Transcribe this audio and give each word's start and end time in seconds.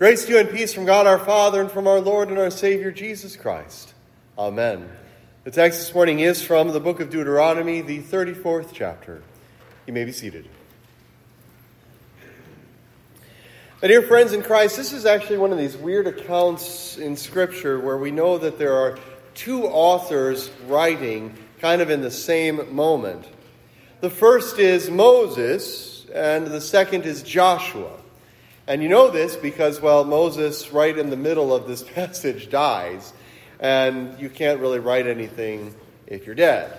Grace 0.00 0.24
to 0.24 0.32
you 0.32 0.38
and 0.38 0.48
peace 0.48 0.72
from 0.72 0.86
God 0.86 1.06
our 1.06 1.18
Father 1.18 1.60
and 1.60 1.70
from 1.70 1.86
our 1.86 2.00
Lord 2.00 2.30
and 2.30 2.38
our 2.38 2.50
Savior 2.50 2.90
Jesus 2.90 3.36
Christ. 3.36 3.92
Amen. 4.38 4.88
The 5.44 5.50
text 5.50 5.78
this 5.78 5.94
morning 5.94 6.20
is 6.20 6.40
from 6.42 6.68
the 6.68 6.80
book 6.80 7.00
of 7.00 7.10
Deuteronomy, 7.10 7.82
the 7.82 8.00
34th 8.00 8.70
chapter. 8.72 9.22
You 9.86 9.92
may 9.92 10.06
be 10.06 10.12
seated. 10.12 10.48
My 13.82 13.88
dear 13.88 14.00
friends 14.00 14.32
in 14.32 14.42
Christ, 14.42 14.78
this 14.78 14.94
is 14.94 15.04
actually 15.04 15.36
one 15.36 15.52
of 15.52 15.58
these 15.58 15.76
weird 15.76 16.06
accounts 16.06 16.96
in 16.96 17.14
Scripture 17.14 17.78
where 17.78 17.98
we 17.98 18.10
know 18.10 18.38
that 18.38 18.58
there 18.58 18.72
are 18.72 18.98
two 19.34 19.66
authors 19.66 20.50
writing 20.66 21.36
kind 21.58 21.82
of 21.82 21.90
in 21.90 22.00
the 22.00 22.10
same 22.10 22.74
moment. 22.74 23.26
The 24.00 24.08
first 24.08 24.58
is 24.58 24.90
Moses, 24.90 26.06
and 26.14 26.46
the 26.46 26.62
second 26.62 27.04
is 27.04 27.22
Joshua. 27.22 27.99
And 28.70 28.84
you 28.84 28.88
know 28.88 29.10
this 29.10 29.34
because, 29.34 29.80
well, 29.80 30.04
Moses, 30.04 30.70
right 30.70 30.96
in 30.96 31.10
the 31.10 31.16
middle 31.16 31.52
of 31.52 31.66
this 31.66 31.82
passage, 31.94 32.50
dies, 32.50 33.12
and 33.58 34.16
you 34.20 34.30
can't 34.30 34.60
really 34.60 34.78
write 34.78 35.08
anything 35.08 35.74
if 36.06 36.24
you're 36.24 36.36
dead. 36.36 36.72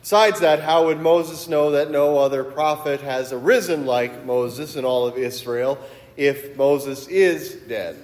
Besides 0.00 0.40
that, 0.40 0.60
how 0.60 0.86
would 0.86 1.00
Moses 1.00 1.46
know 1.46 1.70
that 1.70 1.92
no 1.92 2.18
other 2.18 2.42
prophet 2.42 3.00
has 3.00 3.32
arisen 3.32 3.86
like 3.86 4.26
Moses 4.26 4.74
in 4.74 4.84
all 4.84 5.06
of 5.06 5.16
Israel 5.16 5.78
if 6.16 6.56
Moses 6.56 7.06
is 7.06 7.54
dead? 7.68 7.96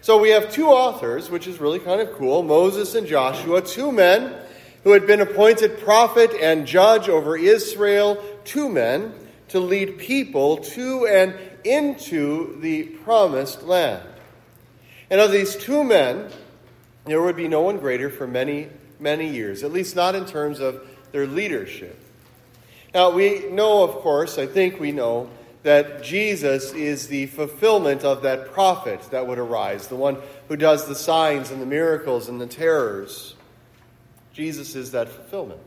So 0.00 0.18
we 0.18 0.30
have 0.30 0.50
two 0.50 0.66
authors, 0.66 1.30
which 1.30 1.46
is 1.46 1.60
really 1.60 1.78
kind 1.78 2.00
of 2.00 2.12
cool 2.14 2.42
Moses 2.42 2.96
and 2.96 3.06
Joshua, 3.06 3.62
two 3.62 3.92
men 3.92 4.34
who 4.82 4.90
had 4.90 5.06
been 5.06 5.20
appointed 5.20 5.78
prophet 5.78 6.32
and 6.32 6.66
judge 6.66 7.08
over 7.08 7.36
Israel, 7.36 8.20
two 8.42 8.68
men 8.68 9.14
to 9.50 9.60
lead 9.60 9.98
people 9.98 10.56
to 10.56 11.06
and 11.06 11.34
into 11.64 12.60
the 12.60 12.84
promised 12.84 13.62
land. 13.62 14.06
And 15.10 15.20
of 15.20 15.30
these 15.30 15.56
two 15.56 15.84
men, 15.84 16.30
there 17.04 17.20
would 17.20 17.36
be 17.36 17.48
no 17.48 17.62
one 17.62 17.78
greater 17.78 18.10
for 18.10 18.26
many, 18.26 18.68
many 18.98 19.28
years, 19.28 19.62
at 19.62 19.72
least 19.72 19.96
not 19.96 20.14
in 20.14 20.24
terms 20.24 20.60
of 20.60 20.86
their 21.12 21.26
leadership. 21.26 21.98
Now, 22.94 23.10
we 23.10 23.48
know, 23.50 23.82
of 23.82 23.96
course, 23.96 24.38
I 24.38 24.46
think 24.46 24.78
we 24.78 24.92
know, 24.92 25.30
that 25.62 26.02
Jesus 26.02 26.72
is 26.72 27.06
the 27.06 27.26
fulfillment 27.26 28.02
of 28.02 28.22
that 28.22 28.52
prophet 28.52 29.00
that 29.10 29.26
would 29.26 29.38
arise, 29.38 29.86
the 29.86 29.96
one 29.96 30.18
who 30.48 30.56
does 30.56 30.88
the 30.88 30.94
signs 30.94 31.50
and 31.50 31.62
the 31.62 31.66
miracles 31.66 32.28
and 32.28 32.40
the 32.40 32.46
terrors. 32.46 33.36
Jesus 34.32 34.74
is 34.74 34.92
that 34.92 35.08
fulfillment. 35.08 35.60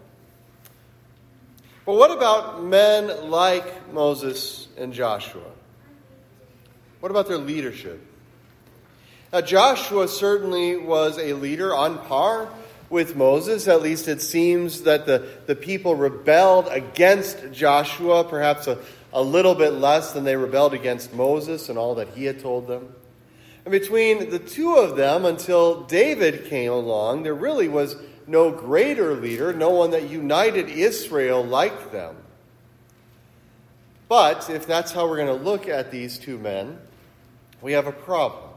But 1.86 1.96
what 1.96 2.12
about 2.12 2.64
men 2.64 3.30
like 3.30 3.94
Moses 3.94 4.68
and 4.78 4.92
Joshua? 4.92 5.52
What 7.06 7.12
about 7.12 7.28
their 7.28 7.38
leadership? 7.38 8.04
Now, 9.32 9.42
Joshua 9.42 10.08
certainly 10.08 10.76
was 10.76 11.20
a 11.20 11.34
leader 11.34 11.72
on 11.72 12.00
par 12.00 12.50
with 12.90 13.16
Moses. 13.16 13.68
At 13.68 13.84
least 13.84 14.08
it 14.08 14.24
seems 14.24 14.82
that 14.82 15.06
the, 15.06 15.28
the 15.46 15.56
people 15.56 15.94
rebelled 15.94 16.68
against 16.72 17.52
Joshua, 17.52 18.24
perhaps 18.24 18.66
a, 18.66 18.80
a 19.14 19.22
little 19.22 19.54
bit 19.54 19.74
less 19.74 20.14
than 20.14 20.24
they 20.24 20.36
rebelled 20.36 20.74
against 20.74 21.14
Moses 21.14 21.70
and 21.70 21.78
all 21.78 21.94
that 21.94 22.08
he 22.16 22.26
had 22.26 22.40
told 22.40 22.68
them. 22.68 22.96
And 23.66 23.72
between 23.72 24.32
the 24.32 24.40
two 24.40 24.74
of 24.78 24.98
them, 24.98 25.26
until 25.26 25.84
David 25.84 26.46
came 26.46 26.72
along, 26.72 27.22
there 27.22 27.36
really 27.36 27.68
was 27.68 27.98
no 28.26 28.50
greater 28.50 29.14
leader, 29.14 29.54
no 29.54 29.70
one 29.70 29.92
that 29.92 30.10
united 30.10 30.70
Israel 30.70 31.46
like 31.46 31.92
them. 31.92 32.16
But 34.08 34.50
if 34.50 34.66
that's 34.66 34.92
how 34.92 35.08
we're 35.08 35.18
going 35.18 35.38
to 35.38 35.46
look 35.46 35.68
at 35.68 35.92
these 35.92 36.18
two 36.18 36.40
men, 36.40 36.80
we 37.66 37.72
have 37.72 37.88
a 37.88 37.92
problem. 37.92 38.48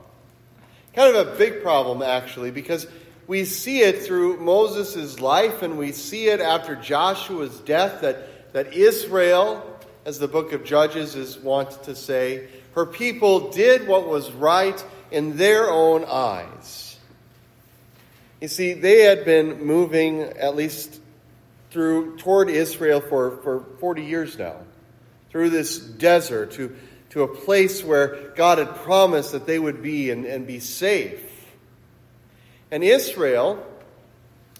Kind 0.92 1.16
of 1.16 1.28
a 1.28 1.38
big 1.38 1.62
problem, 1.62 2.02
actually, 2.02 2.50
because 2.50 2.86
we 3.26 3.46
see 3.46 3.80
it 3.80 4.02
through 4.02 4.36
Moses' 4.36 5.18
life 5.18 5.62
and 5.62 5.78
we 5.78 5.92
see 5.92 6.26
it 6.26 6.42
after 6.42 6.76
Joshua's 6.76 7.58
death 7.60 8.02
that, 8.02 8.52
that 8.52 8.74
Israel, 8.74 9.64
as 10.04 10.18
the 10.18 10.28
book 10.28 10.52
of 10.52 10.62
Judges 10.62 11.14
is 11.14 11.38
wont 11.38 11.82
to 11.84 11.96
say, 11.96 12.48
her 12.74 12.84
people 12.84 13.50
did 13.50 13.88
what 13.88 14.06
was 14.06 14.30
right 14.30 14.84
in 15.10 15.38
their 15.38 15.70
own 15.70 16.04
eyes. 16.04 16.98
You 18.42 18.48
see, 18.48 18.74
they 18.74 19.04
had 19.04 19.24
been 19.24 19.64
moving 19.64 20.20
at 20.20 20.54
least 20.54 21.00
through 21.70 22.18
toward 22.18 22.50
Israel 22.50 23.00
for, 23.00 23.38
for 23.38 23.64
40 23.80 24.04
years 24.04 24.36
now, 24.36 24.56
through 25.30 25.48
this 25.48 25.78
desert 25.78 26.50
to 26.52 26.76
to 27.10 27.22
a 27.22 27.28
place 27.28 27.82
where 27.82 28.30
God 28.36 28.58
had 28.58 28.74
promised 28.76 29.32
that 29.32 29.46
they 29.46 29.58
would 29.58 29.82
be 29.82 30.10
and, 30.10 30.26
and 30.26 30.46
be 30.46 30.60
safe. 30.60 31.24
And 32.70 32.84
Israel 32.84 33.64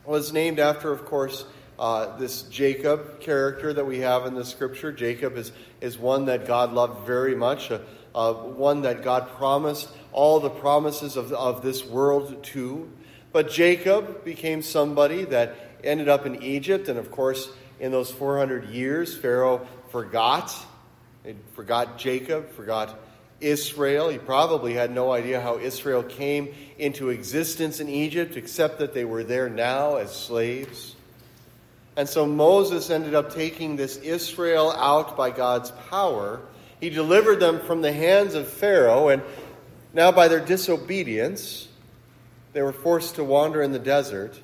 was 0.07 0.33
named 0.33 0.59
after, 0.59 0.91
of 0.91 1.05
course, 1.05 1.45
uh, 1.79 2.17
this 2.17 2.43
Jacob 2.43 3.21
character 3.21 3.73
that 3.73 3.87
we 3.87 4.01
have 4.01 4.27
in 4.27 4.35
the 4.35 4.45
scripture. 4.45 4.91
Jacob 4.91 5.37
is, 5.37 5.53
is 5.81 5.99
one 5.99 6.25
that 6.25 6.47
God 6.47 6.73
loved 6.73 7.07
very 7.07 7.37
much, 7.37 7.71
uh, 7.71 7.81
uh, 8.15 8.33
one 8.33 8.83
that 8.83 9.05
God 9.05 9.29
promised 9.37 9.89
all 10.13 10.41
the 10.41 10.51
promises 10.51 11.17
of, 11.17 11.33
of 11.33 11.63
this 11.63 11.85
world 11.85 12.43
to. 12.45 12.91
But 13.33 13.51
Jacob 13.51 14.25
became 14.25 14.63
somebody 14.63 15.25
that 15.27 15.55
ended 15.85 16.09
up 16.09 16.27
in 16.27 16.43
Egypt, 16.43 16.89
and 16.89 16.99
of 16.99 17.11
course, 17.11 17.49
in 17.79 17.93
those 17.93 18.11
400 18.11 18.71
years, 18.71 19.17
Pharaoh 19.17 19.67
forgot 19.91 20.53
he 21.28 21.43
forgot 21.55 21.99
Jacob, 21.99 22.50
forgot 22.53 22.99
Israel. 23.41 24.09
He 24.09 24.19
probably 24.19 24.75
had 24.75 24.91
no 24.91 25.12
idea 25.12 25.41
how 25.41 25.59
Israel 25.59 26.03
came 26.03 26.55
into 26.78 27.11
existence 27.11 27.81
in 27.81 27.89
Egypt, 27.89 28.37
except 28.37 28.78
that 28.78 28.94
they 28.94 29.05
were 29.05 29.22
there 29.22 29.49
now 29.49 29.97
as 29.97 30.15
slaves. 30.15 30.97
And 31.97 32.09
so 32.09 32.27
Moses 32.27 32.91
ended 32.91 33.15
up 33.15 33.34
taking 33.34 33.77
this 33.77 33.97
Israel 33.99 34.71
out 34.71 35.17
by 35.17 35.31
God's 35.31 35.71
power. 35.91 36.41
He 36.81 36.91
delivered 36.91 37.41
them 37.41 37.61
from 37.61 37.83
the 37.83 37.93
hands 37.93 38.34
of 38.34 38.49
Pharaoh, 38.49 39.09
and 39.09 39.22
now 39.93 40.12
by 40.12 40.28
their 40.28 40.41
disobedience, 40.41 41.69
they 42.53 42.62
were 42.62 42.72
forced 42.72 43.17
to 43.17 43.25
wander 43.25 43.62
in 43.62 43.72
the 43.72 43.78
desert 43.78 44.38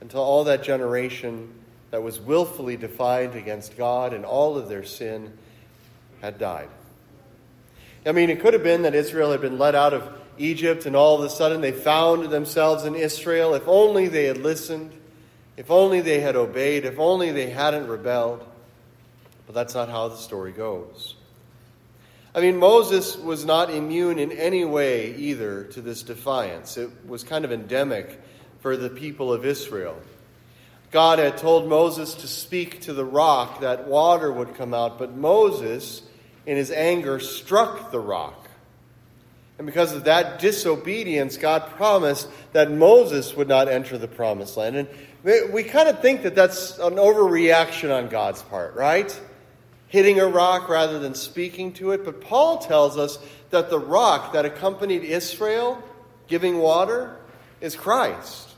until 0.00 0.20
all 0.20 0.44
that 0.44 0.62
generation 0.62 1.52
that 1.90 2.02
was 2.02 2.18
willfully 2.18 2.76
defiant 2.76 3.34
against 3.34 3.76
God 3.76 4.12
and 4.12 4.24
all 4.24 4.56
of 4.58 4.68
their 4.68 4.84
sin 4.84 5.32
had 6.24 6.38
died. 6.38 6.70
I 8.06 8.12
mean, 8.12 8.30
it 8.30 8.40
could 8.40 8.54
have 8.54 8.62
been 8.62 8.82
that 8.82 8.94
Israel 8.94 9.30
had 9.32 9.42
been 9.42 9.58
led 9.58 9.74
out 9.74 9.92
of 9.92 10.10
Egypt 10.38 10.86
and 10.86 10.96
all 10.96 11.16
of 11.16 11.24
a 11.24 11.28
sudden 11.28 11.60
they 11.60 11.72
found 11.72 12.30
themselves 12.30 12.84
in 12.84 12.94
Israel. 12.94 13.54
If 13.54 13.68
only 13.68 14.08
they 14.08 14.24
had 14.24 14.38
listened, 14.38 14.92
if 15.58 15.70
only 15.70 16.00
they 16.00 16.20
had 16.20 16.34
obeyed, 16.34 16.86
if 16.86 16.98
only 16.98 17.30
they 17.30 17.50
hadn't 17.50 17.88
rebelled. 17.88 18.46
But 19.46 19.54
that's 19.54 19.74
not 19.74 19.90
how 19.90 20.08
the 20.08 20.16
story 20.16 20.52
goes. 20.52 21.14
I 22.34 22.40
mean, 22.40 22.56
Moses 22.56 23.16
was 23.16 23.44
not 23.44 23.70
immune 23.70 24.18
in 24.18 24.32
any 24.32 24.64
way 24.64 25.14
either 25.16 25.64
to 25.64 25.82
this 25.82 26.02
defiance. 26.02 26.78
It 26.78 26.90
was 27.06 27.22
kind 27.22 27.44
of 27.44 27.52
endemic 27.52 28.20
for 28.60 28.76
the 28.76 28.88
people 28.88 29.30
of 29.30 29.44
Israel. 29.44 29.96
God 30.90 31.18
had 31.18 31.38
told 31.38 31.68
Moses 31.68 32.14
to 32.14 32.28
speak 32.28 32.82
to 32.82 32.92
the 32.92 33.04
rock 33.04 33.60
that 33.60 33.88
water 33.88 34.32
would 34.32 34.54
come 34.54 34.72
out, 34.72 34.98
but 34.98 35.12
Moses 35.12 36.02
in 36.46 36.56
his 36.56 36.70
anger, 36.70 37.18
struck 37.20 37.90
the 37.90 38.00
rock. 38.00 38.48
And 39.58 39.66
because 39.66 39.92
of 39.92 40.04
that 40.04 40.40
disobedience, 40.40 41.36
God 41.36 41.70
promised 41.76 42.28
that 42.52 42.72
Moses 42.72 43.36
would 43.36 43.48
not 43.48 43.68
enter 43.68 43.96
the 43.96 44.08
promised 44.08 44.56
land. 44.56 44.76
And 44.76 44.88
we 45.52 45.62
kind 45.62 45.88
of 45.88 46.00
think 46.00 46.22
that 46.22 46.34
that's 46.34 46.78
an 46.78 46.94
overreaction 46.94 47.96
on 47.96 48.08
God's 48.08 48.42
part, 48.42 48.74
right? 48.74 49.20
Hitting 49.88 50.18
a 50.18 50.26
rock 50.26 50.68
rather 50.68 50.98
than 50.98 51.14
speaking 51.14 51.72
to 51.74 51.92
it. 51.92 52.04
But 52.04 52.20
Paul 52.20 52.58
tells 52.58 52.98
us 52.98 53.18
that 53.50 53.70
the 53.70 53.78
rock 53.78 54.32
that 54.32 54.44
accompanied 54.44 55.04
Israel 55.04 55.82
giving 56.26 56.58
water 56.58 57.16
is 57.60 57.76
Christ. 57.76 58.50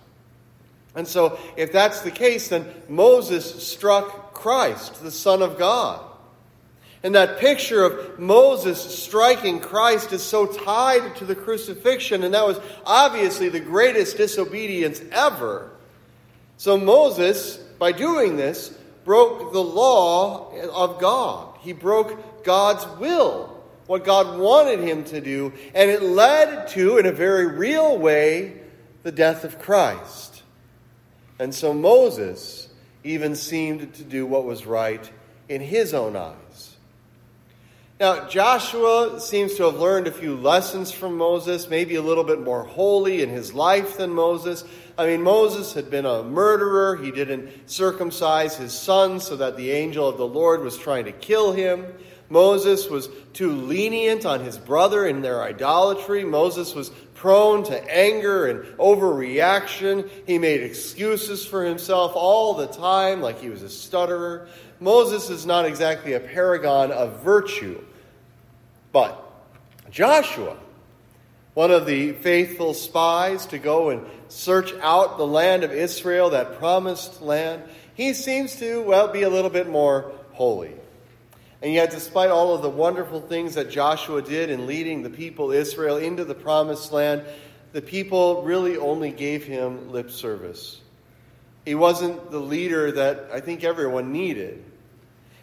And 0.95 1.07
so, 1.07 1.39
if 1.59 1.73
that's 1.73 2.01
the 2.01 2.11
case, 2.11 2.49
then 2.49 2.67
Moses 2.89 3.69
struck 3.69 4.33
Christ, 4.33 5.03
the 5.03 5.11
Son 5.11 5.43
of 5.43 5.59
God. 5.59 6.01
And 7.07 7.15
that 7.15 7.39
picture 7.39 7.85
of 7.85 8.19
Moses 8.19 8.81
striking 8.81 9.61
Christ 9.61 10.13
is 10.13 10.25
so 10.25 10.45
tied 10.45 11.15
to 11.19 11.25
the 11.25 11.37
crucifixion, 11.37 12.25
and 12.25 12.35
that 12.35 12.45
was 12.45 12.59
obviously 12.85 13.49
the 13.49 13.61
greatest 13.61 14.17
disobedience 14.17 15.01
ever. 15.13 15.71
So 16.57 16.77
Moses, 16.77 17.59
by 17.79 17.93
doing 17.93 18.37
this, 18.37 18.77
broke 19.05 19.53
the 19.53 19.63
law 19.63 20.53
of 20.75 20.99
God. 20.99 21.57
He 21.61 21.73
broke 21.73 22.43
God's 22.43 22.85
will, 22.99 23.57
what 23.87 24.05
God 24.05 24.37
wanted 24.37 24.81
him 24.81 25.05
to 25.05 25.21
do, 25.21 25.53
and 25.77 25.89
it 25.89 26.03
led 26.03 26.67
to, 26.71 26.99
in 26.99 27.07
a 27.07 27.13
very 27.13 27.47
real 27.47 27.97
way, 27.97 28.61
the 29.05 29.13
death 29.13 29.45
of 29.45 29.61
Christ. 29.61 30.43
And 31.39 31.55
so 31.55 31.73
Moses 31.73 32.69
even 33.05 33.37
seemed 33.37 33.95
to 33.95 34.03
do 34.03 34.27
what 34.27 34.45
was 34.45 34.67
right 34.67 35.09
in 35.49 35.61
his 35.61 35.95
own 35.95 36.17
eyes. 36.17 36.46
Now, 37.99 38.29
Joshua 38.29 39.19
seems 39.21 39.55
to 39.55 39.63
have 39.63 39.77
learned 39.77 40.07
a 40.07 40.13
few 40.13 40.37
lessons 40.37 40.93
from 40.93 41.17
Moses, 41.17 41.71
maybe 41.71 41.95
a 41.95 42.03
little 42.03 42.25
bit 42.25 42.43
more 42.43 42.63
holy 42.63 43.23
in 43.23 43.31
his 43.31 43.55
life 43.55 43.97
than 43.97 44.11
Moses. 44.11 44.65
I 44.99 45.07
mean, 45.07 45.23
Moses 45.23 45.73
had 45.73 45.89
been 45.89 46.05
a 46.05 46.23
murderer. 46.23 46.97
He 46.97 47.11
didn't 47.11 47.71
circumcise 47.71 48.55
his 48.55 48.75
son 48.75 49.19
so 49.19 49.35
that 49.37 49.57
the 49.57 49.71
angel 49.71 50.07
of 50.07 50.19
the 50.19 50.27
Lord 50.27 50.61
was 50.61 50.77
trying 50.77 51.07
to 51.07 51.13
kill 51.13 51.53
him. 51.53 51.87
Moses 52.29 52.91
was 52.91 53.09
too 53.33 53.53
lenient 53.53 54.27
on 54.27 54.45
his 54.45 54.59
brother 54.59 55.07
in 55.07 55.23
their 55.23 55.43
idolatry. 55.43 56.23
Moses 56.23 56.75
was 56.75 56.91
prone 57.17 57.65
to 57.65 57.95
anger 57.95 58.47
and 58.47 58.61
overreaction. 58.79 60.09
He 60.27 60.39
made 60.39 60.63
excuses 60.63 61.45
for 61.45 61.65
himself 61.65 62.13
all 62.15 62.55
the 62.55 62.67
time, 62.67 63.21
like 63.21 63.41
he 63.41 63.51
was 63.51 63.63
a 63.63 63.69
stutterer. 63.69 64.49
Moses 64.79 65.31
is 65.31 65.47
not 65.47 65.65
exactly 65.65 66.13
a 66.13 66.21
paragon 66.21 66.93
of 66.93 67.23
virtue. 67.23 67.83
But 68.93 69.23
Joshua, 69.91 70.57
one 71.55 71.71
of 71.71 71.87
the 71.87 72.13
faithful 72.13 72.75
spies 72.75 73.47
to 73.47 73.59
go 73.59 73.91
and 73.91 74.07
search 74.29 74.73
out 74.83 75.17
the 75.17 75.27
land 75.27 75.65
of 75.65 75.73
Israel, 75.73 76.31
that 76.31 76.59
promised 76.59 77.23
land, 77.23 77.63
he 77.95 78.13
seems 78.13 78.57
to, 78.57 78.83
well, 78.83 79.09
be 79.09 79.23
a 79.23 79.31
little 79.31 79.51
bit 79.51 79.69
more 79.69 80.13
holy. 80.33 80.75
And 81.67 81.75
yet, 81.75 81.91
despite 81.91 82.31
all 82.31 82.55
of 82.55 82.63
the 82.63 82.71
wonderful 82.71 83.21
things 83.21 83.57
that 83.57 83.71
Joshua 83.71 84.23
did 84.23 84.51
in 84.51 84.69
leading 84.69 85.03
the 85.03 85.11
people 85.11 85.51
Israel 85.51 85.97
into 85.97 86.25
the 86.25 86.33
promised 86.33 86.93
land, 86.93 87.25
the 87.73 87.83
people 87.83 88.45
really 88.45 88.77
only 88.77 89.11
gave 89.11 89.43
him 89.43 89.91
lip 89.91 90.13
service. 90.13 90.81
He 91.65 91.75
wasn't 91.75 92.31
the 92.31 92.39
leader 92.39 92.93
that 92.93 93.31
I 93.33 93.41
think 93.41 93.65
everyone 93.65 94.13
needed. 94.13 94.63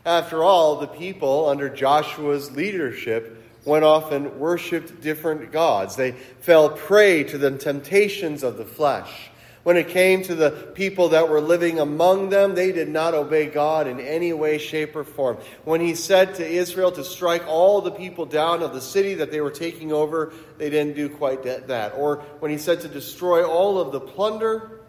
After 0.05 0.45
all, 0.45 0.77
the 0.77 0.87
people 0.87 1.49
under 1.49 1.67
Joshua's 1.67 2.49
leadership 2.51 3.43
went 3.65 3.83
off 3.83 4.13
and 4.13 4.39
worshiped 4.39 5.01
different 5.01 5.51
gods. 5.51 5.97
They 5.97 6.13
fell 6.39 6.69
prey 6.69 7.25
to 7.25 7.37
the 7.37 7.57
temptations 7.57 8.43
of 8.43 8.55
the 8.55 8.63
flesh. 8.63 9.29
When 9.63 9.77
it 9.77 9.88
came 9.88 10.24
to 10.24 10.36
the 10.36 10.51
people 10.51 11.10
that 11.10 11.30
were 11.30 11.39
living 11.39 11.80
among 11.80 12.30
them, 12.30 12.54
they 12.54 12.74
did 12.74 12.89
not 12.89 13.13
obey 13.13 13.45
God 13.45 13.88
in 13.88 14.00
any 14.00 14.33
way, 14.33 14.57
shape, 14.57 14.94
or 14.94 15.06
form. 15.06 15.38
When 15.63 15.80
he 15.80 15.95
said 15.95 16.36
to 16.36 16.45
Israel 16.45 16.92
to 16.92 17.04
strike 17.04 17.48
all 17.48 17.80
the 17.80 17.92
people 17.92 18.25
down 18.25 18.62
of 18.62 18.74
the 18.74 18.81
city 18.81 19.13
that 19.15 19.31
they 19.31 19.39
were 19.39 19.51
taking 19.51 19.94
over, 19.94 20.33
they 20.57 20.69
didn't 20.69 20.98
do 20.98 21.07
quite 21.07 21.44
that. 21.44 21.94
Or 21.95 22.18
when 22.39 22.51
he 22.51 22.57
said 22.57 22.81
to 22.81 22.89
destroy 22.89 23.45
all 23.48 23.80
of 23.80 23.94
the 23.94 24.01
plunder, 24.01 24.81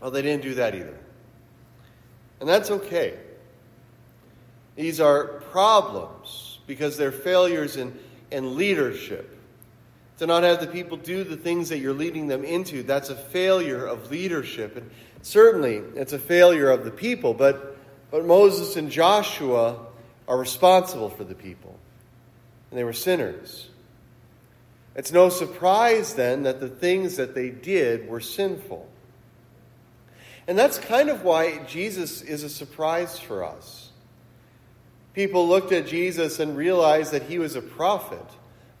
well, 0.00 0.10
they 0.10 0.22
didn't 0.22 0.42
do 0.42 0.54
that 0.54 0.74
either. 0.74 0.98
And 2.40 2.48
that's 2.48 2.70
okay. 2.70 3.16
These 4.74 5.00
are 5.00 5.24
problems 5.52 6.58
because 6.66 6.96
they're 6.96 7.12
failures 7.12 7.76
in, 7.76 7.96
in 8.32 8.56
leadership. 8.56 9.33
To 10.18 10.26
not 10.26 10.44
have 10.44 10.60
the 10.60 10.66
people 10.66 10.96
do 10.96 11.24
the 11.24 11.36
things 11.36 11.68
that 11.70 11.78
you're 11.78 11.92
leading 11.92 12.28
them 12.28 12.44
into, 12.44 12.82
that's 12.82 13.10
a 13.10 13.16
failure 13.16 13.84
of 13.84 14.10
leadership. 14.10 14.76
And 14.76 14.90
certainly, 15.22 15.82
it's 15.96 16.12
a 16.12 16.18
failure 16.18 16.70
of 16.70 16.84
the 16.84 16.90
people, 16.90 17.34
but, 17.34 17.76
but 18.10 18.24
Moses 18.24 18.76
and 18.76 18.90
Joshua 18.90 19.78
are 20.28 20.38
responsible 20.38 21.10
for 21.10 21.24
the 21.24 21.34
people. 21.34 21.78
And 22.70 22.78
they 22.78 22.84
were 22.84 22.92
sinners. 22.92 23.68
It's 24.94 25.10
no 25.10 25.28
surprise 25.28 26.14
then 26.14 26.44
that 26.44 26.60
the 26.60 26.68
things 26.68 27.16
that 27.16 27.34
they 27.34 27.50
did 27.50 28.08
were 28.08 28.20
sinful. 28.20 28.88
And 30.46 30.58
that's 30.58 30.78
kind 30.78 31.08
of 31.08 31.24
why 31.24 31.58
Jesus 31.64 32.22
is 32.22 32.44
a 32.44 32.48
surprise 32.48 33.18
for 33.18 33.44
us. 33.44 33.90
People 35.14 35.48
looked 35.48 35.72
at 35.72 35.86
Jesus 35.86 36.38
and 36.38 36.56
realized 36.56 37.12
that 37.12 37.22
he 37.22 37.38
was 37.38 37.56
a 37.56 37.62
prophet. 37.62 38.24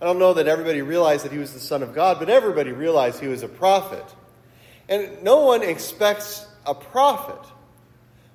I 0.04 0.06
don't 0.06 0.18
know 0.18 0.34
that 0.34 0.48
everybody 0.48 0.82
realized 0.82 1.24
that 1.24 1.32
he 1.32 1.38
was 1.38 1.54
the 1.54 1.58
Son 1.58 1.82
of 1.82 1.94
God, 1.94 2.18
but 2.18 2.28
everybody 2.28 2.72
realized 2.72 3.20
he 3.20 3.26
was 3.26 3.42
a 3.42 3.48
prophet. 3.48 4.04
And 4.86 5.22
no 5.22 5.46
one 5.46 5.62
expects 5.62 6.46
a 6.66 6.74
prophet, 6.74 7.40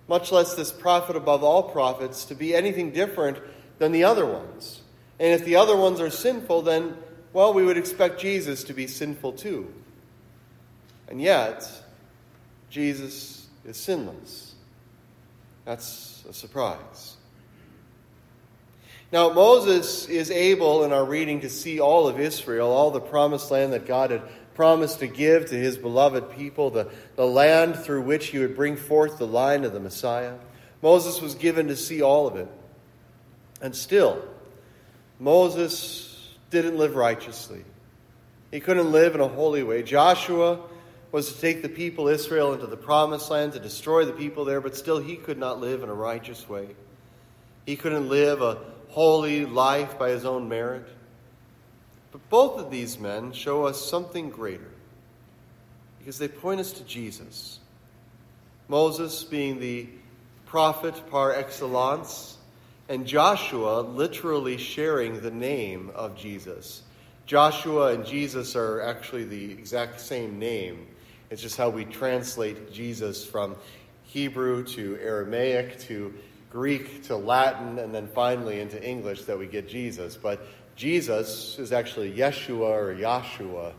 much 0.07 0.31
less 0.31 0.55
this 0.55 0.71
prophet 0.71 1.15
above 1.15 1.43
all 1.43 1.61
prophets, 1.61 2.25
to 2.25 2.33
be 2.33 2.55
anything 2.55 2.89
different 2.89 3.37
than 3.77 3.91
the 3.91 4.05
other 4.05 4.25
ones. 4.25 4.81
And 5.19 5.31
if 5.31 5.45
the 5.45 5.57
other 5.57 5.77
ones 5.77 5.99
are 5.99 6.09
sinful, 6.09 6.63
then, 6.63 6.97
well, 7.33 7.53
we 7.53 7.63
would 7.63 7.77
expect 7.77 8.19
Jesus 8.19 8.63
to 8.63 8.73
be 8.73 8.87
sinful 8.87 9.33
too. 9.33 9.71
And 11.07 11.21
yet, 11.21 11.71
Jesus 12.71 13.45
is 13.63 13.77
sinless. 13.77 14.55
That's 15.65 16.25
a 16.27 16.33
surprise. 16.33 17.17
Now, 19.11 19.31
Moses 19.33 20.07
is 20.07 20.29
able 20.29 20.83
in 20.83 20.93
our 20.93 21.03
reading 21.03 21.41
to 21.41 21.49
see 21.49 21.79
all 21.79 22.07
of 22.07 22.19
Israel, 22.19 22.71
all 22.71 22.91
the 22.91 23.01
promised 23.01 23.49
land 23.49 23.73
that 23.73 23.87
God 23.87 24.11
had 24.11 24.21
promised 24.53 24.99
to 24.99 25.07
give 25.07 25.47
to 25.47 25.55
his 25.55 25.77
beloved 25.77 26.31
people, 26.31 26.69
the, 26.69 26.91
the 27.15 27.25
land 27.25 27.75
through 27.77 28.03
which 28.03 28.27
he 28.27 28.37
would 28.37 28.55
bring 28.55 28.75
forth 28.75 29.17
the 29.17 29.25
line 29.25 29.63
of 29.63 29.73
the 29.73 29.79
Messiah. 29.79 30.35
Moses 30.81 31.21
was 31.21 31.33
given 31.33 31.69
to 31.69 31.75
see 31.75 32.01
all 32.01 32.27
of 32.27 32.35
it. 32.35 32.47
And 33.61 33.75
still, 33.75 34.23
Moses 35.17 36.35
didn't 36.51 36.77
live 36.77 36.95
righteously. 36.95 37.63
He 38.51 38.59
couldn't 38.59 38.91
live 38.91 39.15
in 39.15 39.21
a 39.21 39.27
holy 39.27 39.63
way. 39.63 39.81
Joshua 39.81 40.59
was 41.11 41.33
to 41.33 41.41
take 41.41 41.61
the 41.61 41.69
people 41.69 42.07
Israel 42.07 42.53
into 42.53 42.67
the 42.67 42.77
promised 42.77 43.31
land 43.31 43.53
to 43.53 43.59
destroy 43.59 44.05
the 44.05 44.13
people 44.13 44.45
there, 44.45 44.61
but 44.61 44.75
still 44.75 44.99
he 44.99 45.15
could 45.15 45.37
not 45.37 45.59
live 45.59 45.81
in 45.81 45.89
a 45.89 45.93
righteous 45.93 46.47
way. 46.47 46.67
He 47.65 47.75
couldn't 47.75 48.07
live 48.07 48.41
a 48.41 48.57
holy 48.89 49.45
life 49.45 49.97
by 49.97 50.09
his 50.09 50.25
own 50.25 50.49
merit. 50.49 50.87
But 52.11 52.27
both 52.29 52.59
of 52.59 52.71
these 52.71 52.99
men 52.99 53.31
show 53.31 53.65
us 53.65 53.83
something 53.83 54.29
greater 54.29 54.71
because 55.99 56.17
they 56.17 56.27
point 56.27 56.59
us 56.59 56.71
to 56.73 56.83
Jesus. 56.83 57.59
Moses 58.67 59.23
being 59.23 59.59
the 59.59 59.87
prophet 60.45 61.09
par 61.09 61.33
excellence, 61.33 62.37
and 62.87 63.05
Joshua 63.05 63.81
literally 63.81 64.57
sharing 64.57 65.21
the 65.21 65.31
name 65.31 65.91
of 65.93 66.15
Jesus. 66.17 66.81
Joshua 67.27 67.93
and 67.93 68.03
Jesus 68.03 68.55
are 68.55 68.81
actually 68.81 69.25
the 69.25 69.51
exact 69.51 70.01
same 70.01 70.39
name. 70.39 70.87
It's 71.29 71.43
just 71.43 71.57
how 71.57 71.69
we 71.69 71.85
translate 71.85 72.73
Jesus 72.73 73.23
from 73.23 73.55
Hebrew 74.03 74.63
to 74.63 74.97
Aramaic 74.99 75.79
to 75.81 76.11
Greek 76.49 77.03
to 77.03 77.15
Latin, 77.15 77.77
and 77.79 77.93
then 77.93 78.07
finally 78.07 78.59
into 78.59 78.83
English 78.83 79.23
that 79.25 79.37
we 79.37 79.45
get 79.45 79.67
Jesus. 79.67 80.17
But 80.17 80.45
Jesus 80.75 81.59
is 81.59 81.71
actually 81.71 82.11
Yeshua 82.11 82.71
or 82.71 82.95
Yahshua, 82.95 83.73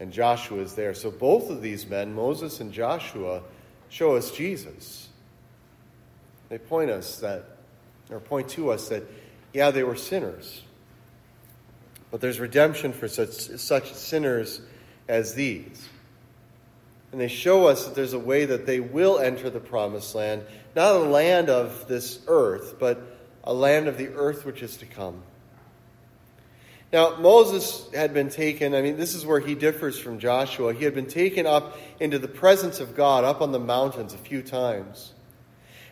and 0.00 0.12
Joshua 0.12 0.60
is 0.60 0.74
there. 0.74 0.94
So 0.94 1.10
both 1.10 1.50
of 1.50 1.62
these 1.62 1.86
men, 1.86 2.14
Moses 2.14 2.60
and 2.60 2.72
Joshua, 2.72 3.42
show 3.88 4.16
us 4.16 4.30
Jesus. 4.30 5.08
They 6.48 6.58
point 6.58 6.90
us 6.90 7.18
that, 7.20 7.44
or 8.10 8.18
point 8.18 8.48
to 8.50 8.70
us 8.70 8.88
that, 8.88 9.04
yeah, 9.52 9.70
they 9.70 9.84
were 9.84 9.96
sinners. 9.96 10.62
But 12.10 12.20
there's 12.20 12.40
redemption 12.40 12.92
for 12.92 13.06
such, 13.06 13.30
such 13.30 13.92
sinners 13.94 14.60
as 15.06 15.34
these. 15.34 15.88
And 17.12 17.20
they 17.20 17.28
show 17.28 17.66
us 17.66 17.86
that 17.86 17.94
there's 17.94 18.12
a 18.12 18.18
way 18.18 18.44
that 18.44 18.66
they 18.66 18.80
will 18.80 19.18
enter 19.18 19.50
the 19.50 19.60
promised 19.60 20.14
land, 20.14 20.42
not 20.76 20.94
a 20.94 20.98
land 20.98 21.48
of 21.48 21.88
this 21.88 22.20
earth, 22.28 22.76
but 22.78 23.00
a 23.44 23.52
land 23.52 23.88
of 23.88 23.98
the 23.98 24.08
earth 24.08 24.44
which 24.44 24.62
is 24.62 24.76
to 24.76 24.86
come. 24.86 25.22
Now, 26.92 27.16
Moses 27.16 27.88
had 27.94 28.12
been 28.12 28.30
taken, 28.30 28.74
I 28.74 28.82
mean, 28.82 28.96
this 28.96 29.14
is 29.14 29.24
where 29.24 29.38
he 29.38 29.54
differs 29.54 29.98
from 29.98 30.18
Joshua. 30.18 30.74
He 30.74 30.84
had 30.84 30.94
been 30.94 31.06
taken 31.06 31.46
up 31.46 31.78
into 32.00 32.18
the 32.18 32.28
presence 32.28 32.80
of 32.80 32.96
God 32.96 33.24
up 33.24 33.40
on 33.40 33.52
the 33.52 33.60
mountains 33.60 34.12
a 34.12 34.18
few 34.18 34.42
times. 34.42 35.12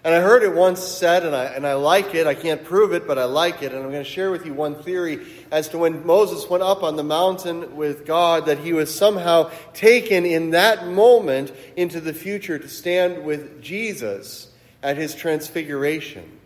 And 0.04 0.14
I 0.14 0.20
heard 0.20 0.44
it 0.44 0.54
once 0.54 0.80
said, 0.80 1.26
and 1.26 1.34
I, 1.34 1.46
and 1.46 1.66
I 1.66 1.74
like 1.74 2.14
it. 2.14 2.26
I 2.26 2.34
can't 2.34 2.64
prove 2.64 2.92
it, 2.92 3.06
but 3.06 3.18
I 3.18 3.24
like 3.24 3.62
it. 3.62 3.72
And 3.72 3.82
I'm 3.82 3.90
going 3.90 4.04
to 4.04 4.08
share 4.08 4.30
with 4.30 4.46
you 4.46 4.54
one 4.54 4.76
theory 4.76 5.26
as 5.50 5.68
to 5.70 5.78
when 5.78 6.06
Moses 6.06 6.48
went 6.48 6.62
up 6.62 6.84
on 6.84 6.94
the 6.96 7.02
mountain 7.02 7.74
with 7.76 8.06
God, 8.06 8.46
that 8.46 8.58
he 8.58 8.72
was 8.72 8.94
somehow 8.94 9.50
taken 9.74 10.24
in 10.24 10.50
that 10.50 10.86
moment 10.86 11.52
into 11.76 12.00
the 12.00 12.14
future 12.14 12.58
to 12.58 12.68
stand 12.68 13.24
with 13.24 13.60
Jesus 13.60 14.48
at 14.84 14.96
his 14.96 15.16
transfiguration. 15.16 16.38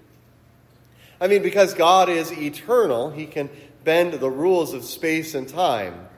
I 1.20 1.28
mean, 1.28 1.42
because 1.42 1.74
God 1.74 2.08
is 2.08 2.32
eternal, 2.32 3.10
he 3.10 3.26
can 3.26 3.50
bend 3.84 4.14
the 4.14 4.30
rules 4.30 4.72
of 4.72 4.82
space 4.82 5.34
and 5.34 5.46
time. 5.46 6.08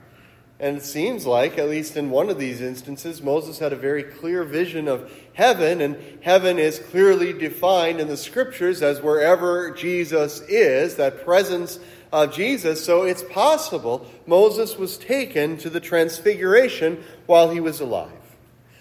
And 0.61 0.77
it 0.77 0.85
seems 0.85 1.27
like, 1.27 1.59
at 1.59 1.69
least 1.69 1.97
in 1.97 2.11
one 2.11 2.31
of 2.31 2.39
these 2.39 2.61
instances, 2.61 3.21
Moses 3.21 3.59
had 3.59 3.73
a 3.73 3.77
very 3.77 4.05
clear 4.05 4.45
vision 4.45 4.87
of 4.87 5.13
heaven, 5.33 5.81
and 5.81 5.97
heaven 6.23 6.59
is 6.59 6.79
clearly 6.79 7.33
defined 7.33 8.01
in 8.01 8.07
the 8.07 8.17
scriptures 8.17 8.81
as 8.81 9.03
wherever 9.03 9.73
Jesus 9.73 10.41
is, 10.43 10.95
that 10.95 11.25
presence 11.25 11.81
of 12.13 12.33
Jesus. 12.33 12.85
So 12.85 13.03
it's 13.03 13.25
possible 13.25 14.07
Moses 14.27 14.79
was 14.79 14.97
taken 14.97 15.57
to 15.59 15.69
the 15.69 15.81
transfiguration 15.81 17.03
while 17.27 17.51
he 17.51 17.59
was 17.59 17.81
alive. 17.81 18.13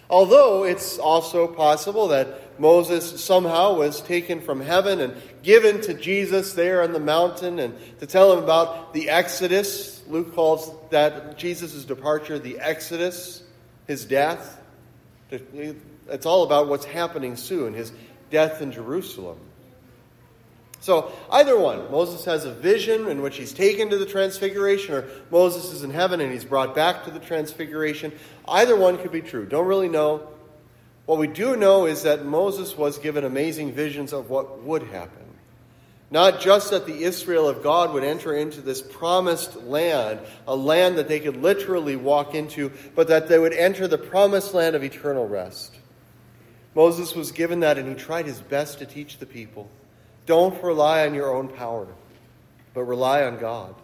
Although 0.09 0.65
it's 0.65 0.99
also 0.99 1.47
possible 1.47 2.09
that 2.09 2.42
Moses 2.57 3.23
somehow 3.23 3.75
was 3.75 4.01
taken 4.01 4.41
from 4.41 4.61
heaven 4.61 4.99
and 4.99 5.15
given 5.41 5.81
to 5.81 5.93
Jesus 5.93 6.53
there 6.53 6.81
on 6.83 6.93
the 6.93 6.99
mountain 6.99 7.59
and 7.59 7.75
to 7.99 8.07
tell 8.07 8.33
him 8.33 8.43
about 8.43 8.93
the 8.93 9.09
Exodus. 9.09 10.01
Luke 10.07 10.35
calls 10.35 10.71
that 10.89 11.37
Jesus' 11.37 11.83
departure 11.85 12.39
the 12.39 12.59
Exodus, 12.59 13.43
his 13.87 14.05
death. 14.05 14.61
It's 15.29 16.25
all 16.25 16.43
about 16.43 16.67
what's 16.67 16.85
happening 16.85 17.35
soon, 17.35 17.73
his 17.73 17.91
death 18.29 18.61
in 18.61 18.71
Jerusalem. 18.71 19.39
So, 20.79 21.13
either 21.31 21.57
one. 21.57 21.89
Moses 21.91 22.25
has 22.25 22.43
a 22.43 22.51
vision 22.51 23.07
in 23.07 23.21
which 23.21 23.37
he's 23.37 23.53
taken 23.53 23.89
to 23.89 23.97
the 23.97 24.05
transfiguration, 24.05 24.95
or 24.95 25.05
Moses 25.31 25.71
is 25.71 25.83
in 25.83 25.91
heaven 25.91 26.19
and 26.19 26.29
he's 26.29 26.43
brought 26.43 26.75
back 26.75 27.05
to 27.05 27.11
the 27.11 27.21
transfiguration. 27.21 28.11
Either 28.49 28.75
one 28.75 28.97
could 28.97 29.13
be 29.13 29.21
true. 29.21 29.45
Don't 29.45 29.65
really 29.65 29.87
know. 29.87 30.27
What 31.05 31.19
we 31.19 31.27
do 31.27 31.57
know 31.57 31.85
is 31.85 32.03
that 32.03 32.25
Moses 32.25 32.77
was 32.77 32.97
given 32.97 33.25
amazing 33.25 33.73
visions 33.73 34.13
of 34.13 34.29
what 34.29 34.61
would 34.63 34.83
happen. 34.83 35.23
Not 36.11 36.39
just 36.39 36.69
that 36.69 36.85
the 36.85 37.03
Israel 37.03 37.49
of 37.49 37.63
God 37.63 37.91
would 37.91 38.03
enter 38.03 38.35
into 38.35 38.61
this 38.61 38.81
promised 38.81 39.63
land, 39.63 40.19
a 40.47 40.55
land 40.55 40.97
that 40.97 41.07
they 41.07 41.19
could 41.19 41.37
literally 41.37 41.95
walk 41.95 42.35
into, 42.35 42.71
but 42.95 43.07
that 43.07 43.27
they 43.27 43.39
would 43.39 43.53
enter 43.53 43.87
the 43.87 43.97
promised 43.97 44.53
land 44.53 44.75
of 44.75 44.83
eternal 44.83 45.27
rest. 45.27 45.73
Moses 46.75 47.15
was 47.15 47.31
given 47.31 47.61
that, 47.61 47.77
and 47.77 47.89
he 47.89 47.95
tried 47.95 48.25
his 48.25 48.39
best 48.39 48.79
to 48.79 48.85
teach 48.85 49.17
the 49.17 49.25
people. 49.25 49.69
Don't 50.25 50.63
rely 50.63 51.05
on 51.05 51.13
your 51.13 51.35
own 51.35 51.47
power, 51.49 51.87
but 52.73 52.83
rely 52.83 53.23
on 53.23 53.39
God. 53.39 53.75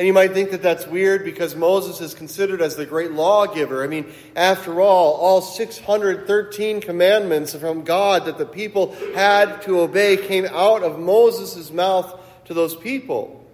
And 0.00 0.06
you 0.06 0.14
might 0.14 0.32
think 0.32 0.52
that 0.52 0.62
that's 0.62 0.86
weird 0.86 1.26
because 1.26 1.54
Moses 1.54 2.00
is 2.00 2.14
considered 2.14 2.62
as 2.62 2.74
the 2.74 2.86
great 2.86 3.12
lawgiver. 3.12 3.84
I 3.84 3.86
mean, 3.86 4.10
after 4.34 4.80
all, 4.80 5.12
all 5.12 5.42
613 5.42 6.80
commandments 6.80 7.54
from 7.54 7.84
God 7.84 8.24
that 8.24 8.38
the 8.38 8.46
people 8.46 8.96
had 9.14 9.60
to 9.64 9.80
obey 9.80 10.16
came 10.16 10.46
out 10.46 10.82
of 10.82 10.98
Moses' 10.98 11.70
mouth 11.70 12.18
to 12.46 12.54
those 12.54 12.74
people. 12.74 13.46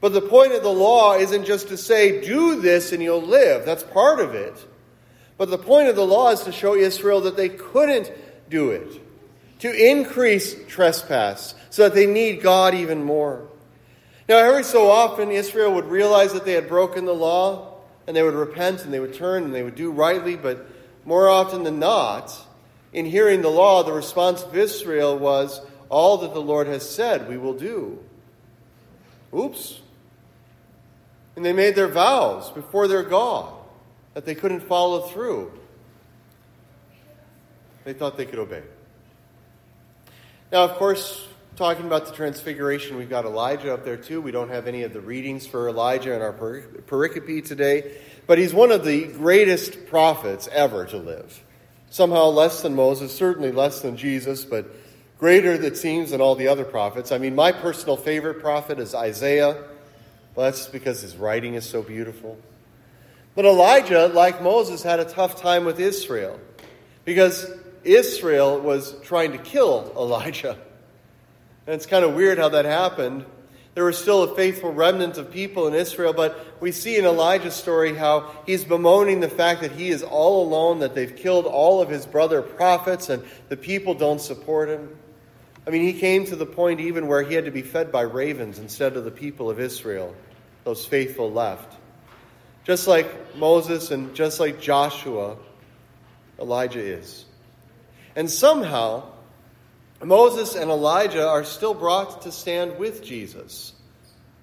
But 0.00 0.12
the 0.12 0.20
point 0.20 0.52
of 0.52 0.62
the 0.62 0.68
law 0.68 1.16
isn't 1.16 1.44
just 1.44 1.70
to 1.70 1.76
say, 1.76 2.20
do 2.24 2.60
this 2.60 2.92
and 2.92 3.02
you'll 3.02 3.20
live. 3.20 3.66
That's 3.66 3.82
part 3.82 4.20
of 4.20 4.36
it. 4.36 4.64
But 5.38 5.50
the 5.50 5.58
point 5.58 5.88
of 5.88 5.96
the 5.96 6.06
law 6.06 6.30
is 6.30 6.42
to 6.42 6.52
show 6.52 6.76
Israel 6.76 7.22
that 7.22 7.36
they 7.36 7.48
couldn't 7.48 8.12
do 8.48 8.70
it 8.70 9.02
to 9.58 9.90
increase 9.90 10.54
trespass 10.68 11.56
so 11.70 11.82
that 11.82 11.96
they 11.96 12.06
need 12.06 12.42
God 12.42 12.76
even 12.76 13.02
more. 13.02 13.48
Now, 14.28 14.36
every 14.36 14.64
so 14.64 14.90
often, 14.90 15.30
Israel 15.30 15.72
would 15.74 15.86
realize 15.86 16.34
that 16.34 16.44
they 16.44 16.52
had 16.52 16.68
broken 16.68 17.06
the 17.06 17.14
law 17.14 17.78
and 18.06 18.14
they 18.14 18.22
would 18.22 18.34
repent 18.34 18.84
and 18.84 18.92
they 18.92 19.00
would 19.00 19.14
turn 19.14 19.44
and 19.44 19.54
they 19.54 19.62
would 19.62 19.74
do 19.74 19.90
rightly, 19.90 20.36
but 20.36 20.66
more 21.04 21.28
often 21.28 21.62
than 21.62 21.78
not, 21.78 22.36
in 22.92 23.06
hearing 23.06 23.40
the 23.40 23.48
law, 23.48 23.82
the 23.82 23.92
response 23.92 24.42
of 24.42 24.54
Israel 24.56 25.18
was, 25.18 25.62
All 25.88 26.18
that 26.18 26.34
the 26.34 26.40
Lord 26.40 26.66
has 26.66 26.88
said, 26.88 27.28
we 27.28 27.38
will 27.38 27.54
do. 27.54 27.98
Oops. 29.34 29.80
And 31.36 31.44
they 31.44 31.52
made 31.52 31.74
their 31.74 31.88
vows 31.88 32.50
before 32.50 32.88
their 32.88 33.02
God 33.02 33.52
that 34.14 34.24
they 34.24 34.34
couldn't 34.34 34.60
follow 34.60 35.02
through. 35.02 35.52
They 37.84 37.92
thought 37.92 38.16
they 38.16 38.26
could 38.26 38.38
obey. 38.38 38.62
Now, 40.50 40.64
of 40.64 40.72
course, 40.72 41.26
talking 41.58 41.86
about 41.86 42.06
the 42.06 42.12
transfiguration, 42.12 42.96
we've 42.96 43.10
got 43.10 43.24
Elijah 43.24 43.74
up 43.74 43.84
there 43.84 43.96
too. 43.96 44.20
We 44.20 44.30
don't 44.30 44.48
have 44.48 44.68
any 44.68 44.84
of 44.84 44.92
the 44.92 45.00
readings 45.00 45.44
for 45.44 45.68
Elijah 45.68 46.14
in 46.14 46.22
our 46.22 46.32
pericope 46.32 47.44
today, 47.44 47.96
but 48.28 48.38
he's 48.38 48.54
one 48.54 48.70
of 48.70 48.84
the 48.84 49.08
greatest 49.08 49.86
prophets 49.86 50.48
ever 50.52 50.86
to 50.86 50.96
live. 50.96 51.42
Somehow 51.90 52.26
less 52.26 52.62
than 52.62 52.76
Moses, 52.76 53.12
certainly 53.12 53.50
less 53.50 53.80
than 53.80 53.96
Jesus, 53.96 54.44
but 54.44 54.72
greater, 55.18 55.52
it 55.52 55.76
seems, 55.76 56.12
than 56.12 56.20
all 56.20 56.36
the 56.36 56.46
other 56.46 56.64
prophets. 56.64 57.10
I 57.10 57.18
mean, 57.18 57.34
my 57.34 57.50
personal 57.50 57.96
favorite 57.96 58.38
prophet 58.38 58.78
is 58.78 58.94
Isaiah. 58.94 59.54
Well, 60.36 60.44
that's 60.44 60.68
because 60.68 61.00
his 61.00 61.16
writing 61.16 61.54
is 61.54 61.68
so 61.68 61.82
beautiful. 61.82 62.38
But 63.34 63.46
Elijah, 63.46 64.06
like 64.06 64.40
Moses, 64.44 64.84
had 64.84 65.00
a 65.00 65.04
tough 65.04 65.40
time 65.42 65.64
with 65.64 65.80
Israel 65.80 66.38
because 67.04 67.50
Israel 67.82 68.60
was 68.60 68.94
trying 69.02 69.32
to 69.32 69.38
kill 69.38 69.92
Elijah. 69.96 70.56
And 71.68 71.74
it's 71.74 71.84
kind 71.84 72.02
of 72.02 72.14
weird 72.14 72.38
how 72.38 72.48
that 72.48 72.64
happened. 72.64 73.26
There 73.74 73.84
was 73.84 73.98
still 73.98 74.22
a 74.22 74.34
faithful 74.34 74.72
remnant 74.72 75.18
of 75.18 75.30
people 75.30 75.68
in 75.68 75.74
Israel, 75.74 76.14
but 76.14 76.62
we 76.62 76.72
see 76.72 76.96
in 76.96 77.04
Elijah's 77.04 77.52
story 77.52 77.94
how 77.94 78.32
he's 78.46 78.64
bemoaning 78.64 79.20
the 79.20 79.28
fact 79.28 79.60
that 79.60 79.72
he 79.72 79.90
is 79.90 80.02
all 80.02 80.48
alone, 80.48 80.78
that 80.78 80.94
they've 80.94 81.14
killed 81.14 81.44
all 81.44 81.82
of 81.82 81.90
his 81.90 82.06
brother 82.06 82.40
prophets, 82.40 83.10
and 83.10 83.22
the 83.50 83.56
people 83.58 83.92
don't 83.92 84.18
support 84.18 84.70
him. 84.70 84.96
I 85.66 85.70
mean, 85.70 85.82
he 85.82 85.92
came 85.92 86.24
to 86.24 86.36
the 86.36 86.46
point 86.46 86.80
even 86.80 87.06
where 87.06 87.22
he 87.22 87.34
had 87.34 87.44
to 87.44 87.50
be 87.50 87.60
fed 87.60 87.92
by 87.92 88.00
ravens 88.00 88.58
instead 88.58 88.96
of 88.96 89.04
the 89.04 89.10
people 89.10 89.50
of 89.50 89.60
Israel, 89.60 90.16
those 90.64 90.86
faithful 90.86 91.30
left. 91.30 91.76
Just 92.64 92.88
like 92.88 93.36
Moses 93.36 93.90
and 93.90 94.14
just 94.14 94.40
like 94.40 94.58
Joshua, 94.58 95.36
Elijah 96.40 96.80
is. 96.80 97.26
And 98.16 98.30
somehow, 98.30 99.02
Moses 100.04 100.54
and 100.54 100.70
Elijah 100.70 101.26
are 101.26 101.44
still 101.44 101.74
brought 101.74 102.22
to 102.22 102.32
stand 102.32 102.78
with 102.78 103.02
Jesus. 103.02 103.72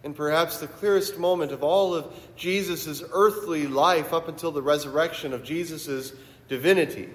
And 0.03 0.15
perhaps 0.15 0.59
the 0.59 0.67
clearest 0.67 1.17
moment 1.17 1.51
of 1.51 1.63
all 1.63 1.95
of 1.95 2.13
Jesus' 2.35 3.01
earthly 3.11 3.65
life 3.65 4.13
up 4.13 4.27
until 4.27 4.51
the 4.51 4.61
resurrection 4.61 5.33
of 5.33 5.43
Jesus' 5.43 6.13
divinity, 6.47 7.09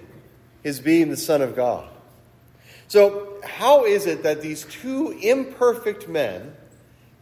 his 0.63 0.79
being 0.79 1.09
the 1.09 1.17
Son 1.17 1.41
of 1.41 1.55
God. 1.55 1.87
So, 2.87 3.39
how 3.43 3.85
is 3.85 4.05
it 4.05 4.23
that 4.23 4.41
these 4.41 4.65
two 4.65 5.17
imperfect 5.21 6.09
men 6.09 6.53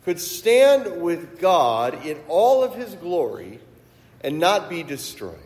could 0.04 0.20
stand 0.20 1.02
with 1.02 1.40
God 1.40 2.04
in 2.06 2.18
all 2.28 2.64
of 2.64 2.74
his 2.74 2.96
glory 2.96 3.60
and 4.22 4.40
not 4.40 4.70
be 4.70 4.82
destroyed? 4.82 5.38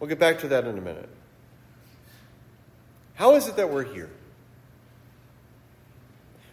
We'll 0.00 0.08
get 0.08 0.18
back 0.18 0.40
to 0.40 0.48
that 0.48 0.66
in 0.66 0.76
a 0.76 0.80
minute. 0.80 1.08
How 3.16 3.34
is 3.34 3.48
it 3.48 3.56
that 3.56 3.70
we're 3.70 3.84
here? 3.84 4.10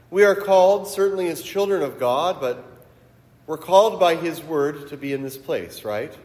We 0.10 0.24
are 0.24 0.36
called, 0.36 0.88
certainly 0.88 1.28
as 1.28 1.42
children 1.42 1.84
of 1.84 2.00
God, 2.00 2.40
but 2.40 2.66
we're 3.48 3.58
called 3.58 4.00
by 4.00 4.16
His 4.16 4.42
Word 4.42 4.88
to 4.88 4.98
be 4.98 5.12
in 5.12 5.24
this 5.24 5.38
place, 5.38 5.84
right? 5.84 6.18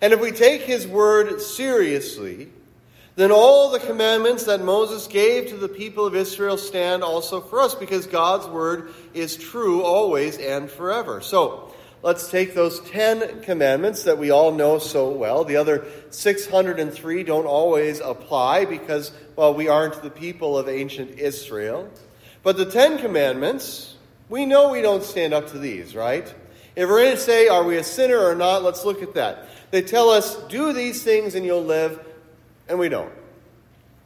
And 0.00 0.14
if 0.14 0.20
we 0.20 0.30
take 0.30 0.62
His 0.62 0.86
Word 0.86 1.42
seriously, 1.42 2.48
then 3.16 3.30
all 3.30 3.70
the 3.70 3.80
commandments 3.80 4.44
that 4.44 4.62
Moses 4.62 5.06
gave 5.06 5.48
to 5.48 5.58
the 5.58 5.68
people 5.68 6.06
of 6.06 6.16
Israel 6.16 6.56
stand 6.56 7.02
also 7.02 7.42
for 7.42 7.60
us, 7.60 7.74
because 7.74 8.06
God's 8.06 8.46
Word 8.46 8.94
is 9.12 9.36
true 9.36 9.82
always 9.82 10.38
and 10.38 10.70
forever. 10.70 11.20
So, 11.20 11.74
Let's 12.02 12.30
take 12.30 12.54
those 12.54 12.80
10 12.80 13.42
commandments 13.42 14.04
that 14.04 14.16
we 14.16 14.30
all 14.30 14.52
know 14.52 14.78
so 14.78 15.10
well. 15.10 15.44
The 15.44 15.56
other 15.56 15.84
603 16.08 17.24
don't 17.24 17.46
always 17.46 18.00
apply 18.00 18.64
because, 18.64 19.12
well, 19.36 19.52
we 19.52 19.68
aren't 19.68 20.02
the 20.02 20.10
people 20.10 20.56
of 20.56 20.66
ancient 20.66 21.18
Israel. 21.18 21.90
But 22.42 22.56
the 22.56 22.64
10 22.64 22.98
commandments, 22.98 23.96
we 24.30 24.46
know 24.46 24.70
we 24.70 24.80
don't 24.80 25.04
stand 25.04 25.34
up 25.34 25.48
to 25.48 25.58
these, 25.58 25.94
right? 25.94 26.26
If 26.74 26.88
we're 26.88 27.02
going 27.02 27.16
to 27.16 27.20
say, 27.20 27.48
are 27.48 27.64
we 27.64 27.76
a 27.76 27.84
sinner 27.84 28.18
or 28.18 28.34
not, 28.34 28.62
let's 28.62 28.86
look 28.86 29.02
at 29.02 29.12
that. 29.14 29.48
They 29.70 29.82
tell 29.82 30.08
us, 30.08 30.36
do 30.44 30.72
these 30.72 31.02
things 31.02 31.34
and 31.34 31.44
you'll 31.44 31.64
live, 31.64 32.00
and 32.66 32.78
we 32.78 32.88
don't. 32.88 33.12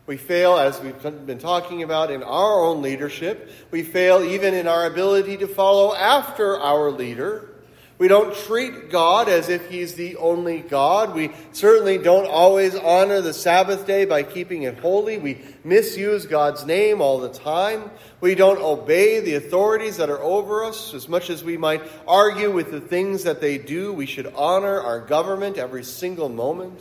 We 0.06 0.16
fail, 0.16 0.56
as 0.56 0.80
we've 0.80 1.00
been 1.24 1.38
talking 1.38 1.84
about, 1.84 2.10
in 2.10 2.24
our 2.24 2.64
own 2.64 2.82
leadership. 2.82 3.50
We 3.70 3.84
fail 3.84 4.22
even 4.22 4.52
in 4.52 4.66
our 4.66 4.84
ability 4.84 5.36
to 5.38 5.46
follow 5.46 5.94
after 5.94 6.58
our 6.58 6.90
leader. 6.90 7.53
We 7.96 8.08
don't 8.08 8.34
treat 8.34 8.90
God 8.90 9.28
as 9.28 9.48
if 9.48 9.70
He's 9.70 9.94
the 9.94 10.16
only 10.16 10.60
God. 10.60 11.14
We 11.14 11.30
certainly 11.52 11.96
don't 11.96 12.26
always 12.26 12.74
honor 12.74 13.20
the 13.20 13.32
Sabbath 13.32 13.86
day 13.86 14.04
by 14.04 14.24
keeping 14.24 14.64
it 14.64 14.78
holy. 14.78 15.18
We 15.18 15.38
misuse 15.62 16.26
God's 16.26 16.66
name 16.66 17.00
all 17.00 17.20
the 17.20 17.28
time. 17.28 17.90
We 18.20 18.34
don't 18.34 18.60
obey 18.60 19.20
the 19.20 19.36
authorities 19.36 19.98
that 19.98 20.10
are 20.10 20.20
over 20.20 20.64
us. 20.64 20.92
As 20.92 21.08
much 21.08 21.30
as 21.30 21.44
we 21.44 21.56
might 21.56 21.82
argue 22.08 22.50
with 22.50 22.72
the 22.72 22.80
things 22.80 23.22
that 23.24 23.40
they 23.40 23.58
do, 23.58 23.92
we 23.92 24.06
should 24.06 24.32
honor 24.34 24.80
our 24.80 25.00
government 25.00 25.56
every 25.56 25.84
single 25.84 26.28
moment. 26.28 26.80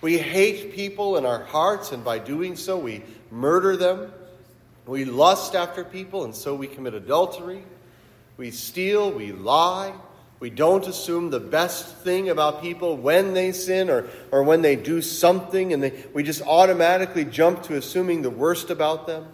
We 0.00 0.16
hate 0.16 0.72
people 0.72 1.18
in 1.18 1.26
our 1.26 1.44
hearts, 1.44 1.92
and 1.92 2.02
by 2.02 2.20
doing 2.20 2.56
so, 2.56 2.78
we 2.78 3.02
murder 3.30 3.76
them. 3.76 4.12
We 4.86 5.04
lust 5.04 5.54
after 5.54 5.84
people, 5.84 6.24
and 6.24 6.34
so 6.34 6.54
we 6.54 6.68
commit 6.68 6.94
adultery. 6.94 7.62
We 8.36 8.50
steal, 8.50 9.10
we 9.10 9.32
lie, 9.32 9.94
we 10.38 10.50
don't 10.50 10.86
assume 10.86 11.30
the 11.30 11.40
best 11.40 11.96
thing 11.96 12.28
about 12.28 12.60
people 12.60 12.96
when 12.96 13.32
they 13.32 13.52
sin 13.52 13.88
or, 13.88 14.06
or 14.30 14.42
when 14.42 14.60
they 14.60 14.76
do 14.76 15.00
something, 15.00 15.72
and 15.72 15.82
they, 15.82 16.04
we 16.12 16.22
just 16.22 16.42
automatically 16.42 17.24
jump 17.24 17.62
to 17.64 17.76
assuming 17.76 18.20
the 18.20 18.30
worst 18.30 18.68
about 18.68 19.06
them. 19.06 19.26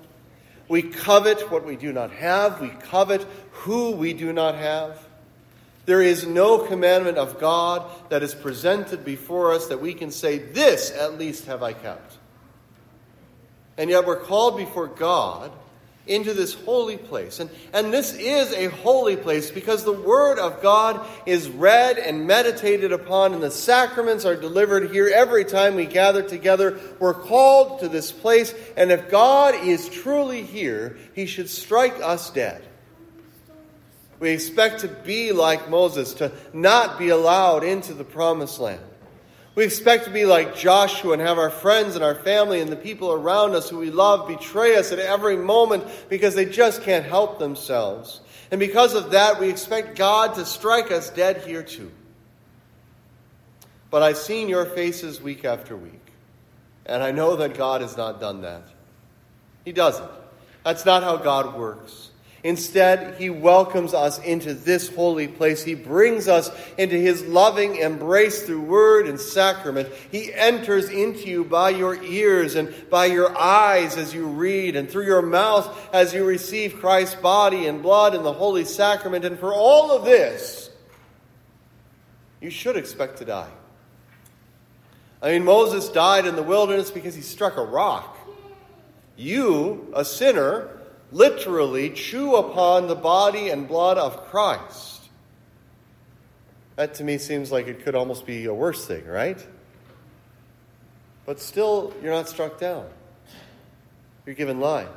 We 0.69 0.83
covet 0.83 1.51
what 1.51 1.67
we 1.67 1.77
do 1.77 1.93
not 1.93 2.13
have, 2.13 2.61
we 2.61 2.69
covet 2.69 3.27
who 3.51 3.93
we 3.93 4.15
do 4.15 4.33
not 4.33 4.55
have. 4.55 5.07
There 5.85 6.01
is 6.01 6.25
no 6.25 6.59
commandment 6.59 7.19
of 7.19 7.41
God 7.41 7.91
that 8.09 8.23
is 8.23 8.35
presented 8.35 9.05
before 9.05 9.53
us 9.53 9.67
that 9.67 9.81
we 9.81 9.95
can 9.95 10.13
say, 10.13 10.39
This 10.39 10.93
at 10.93 11.19
least 11.19 11.47
have 11.47 11.65
I 11.65 11.73
kept. 11.73 12.19
And 13.77 13.91
yet 13.91 14.07
we're 14.07 14.21
called 14.21 14.57
before 14.57 14.87
God 14.87 15.51
into 16.07 16.35
this 16.35 16.55
holy 16.55 16.97
place. 16.97 17.39
And, 17.39 17.49
and 17.73 17.93
this 17.93 18.15
is 18.15 18.53
a 18.53 18.69
holy 18.69 19.17
place 19.17 19.51
because 19.51 19.85
the 19.85 19.93
Word 19.93 20.39
of 20.39 20.61
God 20.61 21.07
is 21.27 21.49
read 21.49 21.99
and 21.99 22.27
meditated 22.27 22.93
upon, 22.93 23.35
and 23.35 23.43
the 23.43 23.51
sacraments 23.51 24.25
are 24.25 24.37
delivered 24.37 24.91
here 24.91 25.11
every 25.13 25.45
time 25.45 25.77
we 25.77 25.87
gather 25.87 26.23
together. 26.23 26.81
We're 26.99 27.15
called 27.15 27.81
to 27.81 27.89
this 27.89 28.11
place, 28.11 28.55
and 28.77 28.91
if 28.91 29.11
God 29.11 29.55
is 29.55 29.89
truly 29.89 30.43
here, 30.43 30.99
He 31.15 31.27
should 31.27 31.49
strike 31.49 32.01
us 32.01 32.31
dead. 32.31 32.65
We 34.19 34.31
expect 34.31 34.81
to 34.81 34.89
be 34.89 35.33
like 35.33 35.69
Moses, 35.69 36.15
to 36.15 36.33
not 36.53 36.99
be 36.99 37.09
allowed 37.09 37.65
into 37.65 37.95
the 37.95 38.05
promised 38.05 38.61
land. 38.61 38.81
We 39.55 39.65
expect 39.65 40.05
to 40.05 40.11
be 40.11 40.25
like 40.25 40.57
Joshua 40.57 41.13
and 41.13 41.21
have 41.21 41.39
our 41.39 41.51
friends 41.51 41.95
and 41.95 42.03
our 42.03 42.15
family 42.15 42.61
and 42.61 42.73
the 42.73 42.77
people 42.77 43.13
around 43.13 43.55
us 43.55 43.69
who 43.69 43.79
we 43.79 43.91
love 43.91 44.27
betray 44.27 44.77
us 44.77 44.93
at 44.93 44.99
every 44.99 45.37
moment 45.37 45.85
because 46.09 46.35
they 46.35 46.47
just 46.47 46.83
can't 46.83 47.05
help 47.05 47.39
themselves. 47.39 48.21
And 48.51 48.59
because 48.59 48.95
of 48.95 49.11
that, 49.11 49.41
we 49.41 49.51
expect 49.51 49.97
God 49.97 50.35
to 50.37 50.47
strike 50.47 50.91
us 50.91 51.11
dead 51.11 51.43
here 51.43 51.63
too. 51.63 51.91
But 53.91 54.03
I've 54.03 54.17
seen 54.17 54.49
your 54.49 54.65
faces 54.65 55.21
week 55.21 55.45
after 55.45 55.77
week, 55.77 56.01
and 56.87 57.03
I 57.03 57.11
know 57.11 57.37
that 57.37 57.55
God 57.55 57.83
has 57.83 57.95
not 57.95 58.21
done 58.21 58.41
that. 58.41 58.63
He 59.67 59.73
doesn't. 59.73 60.11
That's 60.65 60.87
not 60.87 61.03
how 61.03 61.19
God 61.19 61.59
works. 61.59 62.12
Instead, 62.45 63.21
he 63.21 63.31
welcomes 63.31 63.95
us 63.95 64.19
into 64.19 64.53
this 64.53 64.93
holy 64.93 65.29
place. 65.29 65.63
He 65.63 65.77
brings 65.77 66.27
us 66.27 66.51
into 66.77 66.97
his 66.97 67.23
loving 67.23 67.77
embrace 67.77 68.43
through 68.43 68.63
word 68.63 69.07
and 69.07 69.21
sacrament. 69.21 69.89
He 70.11 70.35
enters 70.35 70.89
into 70.89 71.29
you 71.29 71.45
by 71.45 71.71
your 71.71 72.03
ears 72.03 72.57
and 72.57 72.75
by 72.91 73.07
your 73.07 73.37
eyes 73.39 73.97
as 73.97 74.13
you 74.13 74.27
read, 74.27 74.75
and 74.75 74.91
through 74.91 75.07
your 75.07 75.23
mouth 75.23 75.89
as 75.95 76.13
you 76.13 76.25
receive 76.25 76.81
Christ's 76.81 77.15
body 77.15 77.69
and 77.69 77.81
blood 77.81 78.13
in 78.13 78.25
the 78.25 78.33
holy 78.33 78.65
sacrament. 78.65 79.25
And 79.25 79.39
for 79.39 79.55
all 79.55 79.93
of 79.93 80.05
this, 80.05 80.69
you 82.41 82.51
should 82.51 82.77
expect 82.77 83.19
to 83.19 83.25
die. 83.25 83.51
I 85.23 85.31
mean, 85.31 85.45
Moses 85.45 85.89
died 85.89 86.27
in 86.27 86.35
the 86.35 86.43
wilderness 86.43 86.91
because 86.91 87.15
he 87.15 87.23
struck 87.23 87.57
a 87.57 87.63
rock. 87.63 88.19
You, 89.17 89.93
a 89.95 90.05
sinner, 90.05 90.82
literally 91.13 91.91
chew 91.91 92.37
upon 92.37 92.89
the 92.89 92.95
body 92.95 93.51
and 93.51 93.69
blood 93.69 93.99
of 93.99 94.29
Christ. 94.31 95.03
That 96.77 96.95
to 96.95 97.05
me 97.05 97.19
seems 97.19 97.53
like 97.53 97.69
it 97.69 97.85
could 97.85 97.95
almost 97.95 98.27
be 98.27 98.47
a 98.47 98.55
worse 98.55 98.87
thing, 98.87 99.07
right? 99.07 99.47
But 101.27 101.39
still, 101.39 101.95
you're 102.03 102.13
not 102.13 102.29
struck 102.29 102.59
down. 102.59 102.87
You're 104.27 104.35
given 104.35 104.59
life. 104.61 104.89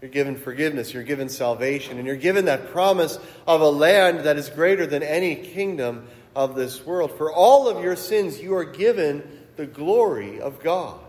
You're 0.00 0.10
given 0.10 0.36
forgiveness. 0.36 0.94
You're 0.94 1.02
given 1.02 1.28
salvation. 1.28 1.98
And 1.98 2.06
you're 2.06 2.16
given 2.16 2.46
that 2.46 2.70
promise 2.70 3.18
of 3.46 3.60
a 3.60 3.68
land 3.68 4.20
that 4.20 4.36
is 4.36 4.48
greater 4.48 4.86
than 4.86 5.02
any 5.02 5.34
kingdom 5.34 6.06
of 6.34 6.54
this 6.54 6.86
world. 6.86 7.12
For 7.18 7.32
all 7.32 7.68
of 7.68 7.82
your 7.82 7.96
sins, 7.96 8.40
you 8.40 8.54
are 8.54 8.64
given 8.64 9.22
the 9.56 9.66
glory 9.66 10.40
of 10.40 10.60
God. 10.60 11.00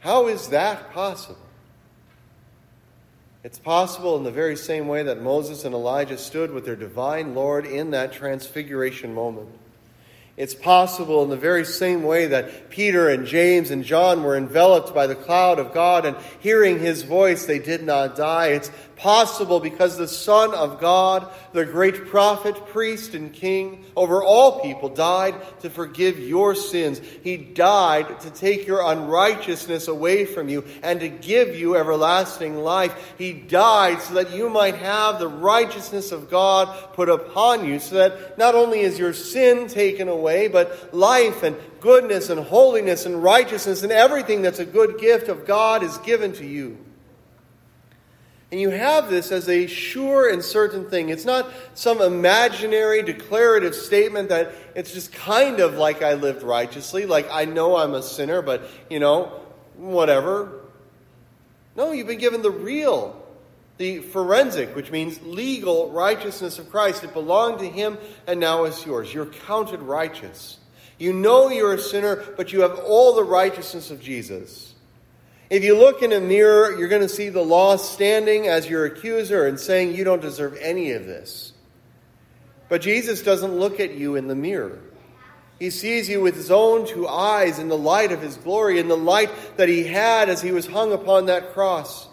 How 0.00 0.26
is 0.26 0.48
that 0.48 0.92
possible? 0.92 1.38
It's 3.44 3.58
possible 3.58 4.16
in 4.16 4.22
the 4.22 4.30
very 4.30 4.54
same 4.54 4.86
way 4.86 5.02
that 5.02 5.20
Moses 5.20 5.64
and 5.64 5.74
Elijah 5.74 6.16
stood 6.16 6.52
with 6.52 6.64
their 6.64 6.76
divine 6.76 7.34
Lord 7.34 7.66
in 7.66 7.90
that 7.90 8.12
transfiguration 8.12 9.12
moment. 9.12 9.48
It's 10.36 10.54
possible 10.54 11.24
in 11.24 11.28
the 11.28 11.36
very 11.36 11.64
same 11.64 12.04
way 12.04 12.26
that 12.26 12.70
Peter 12.70 13.08
and 13.08 13.26
James 13.26 13.70
and 13.70 13.84
John 13.84 14.22
were 14.22 14.36
enveloped 14.36 14.94
by 14.94 15.06
the 15.08 15.16
cloud 15.16 15.58
of 15.58 15.74
God 15.74 16.06
and 16.06 16.16
hearing 16.40 16.78
his 16.78 17.02
voice, 17.02 17.44
they 17.44 17.58
did 17.58 17.82
not 17.82 18.16
die. 18.16 18.48
It's 18.48 18.70
possible 19.02 19.58
because 19.58 19.96
the 19.96 20.06
Son 20.06 20.54
of 20.54 20.78
God, 20.78 21.28
the 21.52 21.64
great 21.64 22.06
prophet, 22.06 22.54
priest, 22.68 23.14
and 23.14 23.32
king 23.32 23.84
over 23.96 24.22
all 24.22 24.60
people, 24.60 24.88
died 24.88 25.34
to 25.60 25.68
forgive 25.68 26.20
your 26.20 26.54
sins. 26.54 27.00
He 27.24 27.36
died 27.36 28.20
to 28.20 28.30
take 28.30 28.64
your 28.64 28.80
unrighteousness 28.88 29.88
away 29.88 30.24
from 30.24 30.48
you 30.48 30.64
and 30.84 31.00
to 31.00 31.08
give 31.08 31.56
you 31.56 31.76
everlasting 31.76 32.58
life. 32.58 33.14
He 33.18 33.32
died 33.32 34.00
so 34.02 34.14
that 34.14 34.30
you 34.30 34.48
might 34.48 34.76
have 34.76 35.18
the 35.18 35.26
righteousness 35.26 36.12
of 36.12 36.30
God 36.30 36.94
put 36.94 37.08
upon 37.08 37.66
you, 37.66 37.80
so 37.80 37.96
that 37.96 38.38
not 38.38 38.54
only 38.54 38.82
is 38.82 39.00
your 39.00 39.14
sin 39.14 39.66
taken 39.66 40.06
away, 40.06 40.46
but 40.46 40.94
life 40.94 41.42
and 41.42 41.56
goodness 41.80 42.30
and 42.30 42.40
holiness 42.40 43.04
and 43.04 43.20
righteousness 43.20 43.82
and 43.82 43.90
everything 43.90 44.42
that's 44.42 44.60
a 44.60 44.64
good 44.64 45.00
gift 45.00 45.28
of 45.28 45.44
God 45.44 45.82
is 45.82 45.98
given 45.98 46.32
to 46.34 46.46
you. 46.46 46.78
And 48.52 48.60
you 48.60 48.68
have 48.68 49.08
this 49.08 49.32
as 49.32 49.48
a 49.48 49.66
sure 49.66 50.28
and 50.28 50.44
certain 50.44 50.90
thing. 50.90 51.08
It's 51.08 51.24
not 51.24 51.50
some 51.72 52.02
imaginary 52.02 53.02
declarative 53.02 53.74
statement 53.74 54.28
that 54.28 54.52
it's 54.74 54.92
just 54.92 55.10
kind 55.10 55.58
of 55.60 55.76
like 55.76 56.02
I 56.02 56.14
lived 56.14 56.42
righteously, 56.42 57.06
like 57.06 57.26
I 57.32 57.46
know 57.46 57.78
I'm 57.78 57.94
a 57.94 58.02
sinner, 58.02 58.42
but, 58.42 58.68
you 58.90 59.00
know, 59.00 59.32
whatever. 59.78 60.60
No, 61.76 61.92
you've 61.92 62.06
been 62.06 62.18
given 62.18 62.42
the 62.42 62.50
real, 62.50 63.24
the 63.78 64.00
forensic, 64.00 64.76
which 64.76 64.90
means 64.90 65.18
legal 65.22 65.90
righteousness 65.90 66.58
of 66.58 66.70
Christ. 66.70 67.04
It 67.04 67.14
belonged 67.14 67.60
to 67.60 67.66
Him 67.66 67.96
and 68.26 68.38
now 68.38 68.64
is 68.64 68.84
yours. 68.84 69.14
You're 69.14 69.24
counted 69.24 69.80
righteous. 69.80 70.58
You 70.98 71.14
know 71.14 71.48
you're 71.48 71.72
a 71.72 71.78
sinner, 71.78 72.22
but 72.36 72.52
you 72.52 72.60
have 72.60 72.78
all 72.80 73.14
the 73.14 73.24
righteousness 73.24 73.90
of 73.90 73.98
Jesus. 73.98 74.71
If 75.52 75.64
you 75.64 75.76
look 75.76 76.00
in 76.00 76.12
a 76.12 76.18
mirror, 76.18 76.78
you're 76.78 76.88
going 76.88 77.02
to 77.02 77.10
see 77.10 77.28
the 77.28 77.44
law 77.44 77.76
standing 77.76 78.48
as 78.48 78.70
your 78.70 78.86
accuser 78.86 79.46
and 79.46 79.60
saying 79.60 79.94
you 79.94 80.02
don't 80.02 80.22
deserve 80.22 80.56
any 80.58 80.92
of 80.92 81.04
this. 81.04 81.52
But 82.70 82.80
Jesus 82.80 83.20
doesn't 83.20 83.58
look 83.58 83.78
at 83.78 83.92
you 83.92 84.16
in 84.16 84.28
the 84.28 84.34
mirror. 84.34 84.78
He 85.58 85.68
sees 85.68 86.08
you 86.08 86.22
with 86.22 86.36
his 86.36 86.50
own 86.50 86.86
two 86.86 87.06
eyes 87.06 87.58
in 87.58 87.68
the 87.68 87.76
light 87.76 88.12
of 88.12 88.22
his 88.22 88.38
glory, 88.38 88.78
in 88.78 88.88
the 88.88 88.96
light 88.96 89.28
that 89.58 89.68
he 89.68 89.84
had 89.84 90.30
as 90.30 90.40
he 90.40 90.52
was 90.52 90.66
hung 90.66 90.90
upon 90.90 91.26
that 91.26 91.52
cross. 91.52 92.08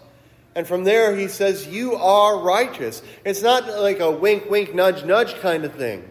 And 0.54 0.68
from 0.68 0.84
there, 0.84 1.16
he 1.16 1.30
says, 1.30 1.66
You 1.66 1.96
are 1.96 2.40
righteous. 2.40 3.02
It's 3.24 3.42
not 3.42 3.66
like 3.70 4.02
a 4.02 4.12
wink, 4.12 4.50
wink, 4.50 4.76
nudge, 4.76 5.06
nudge 5.06 5.34
kind 5.36 5.64
of 5.64 5.76
thing. 5.76 6.04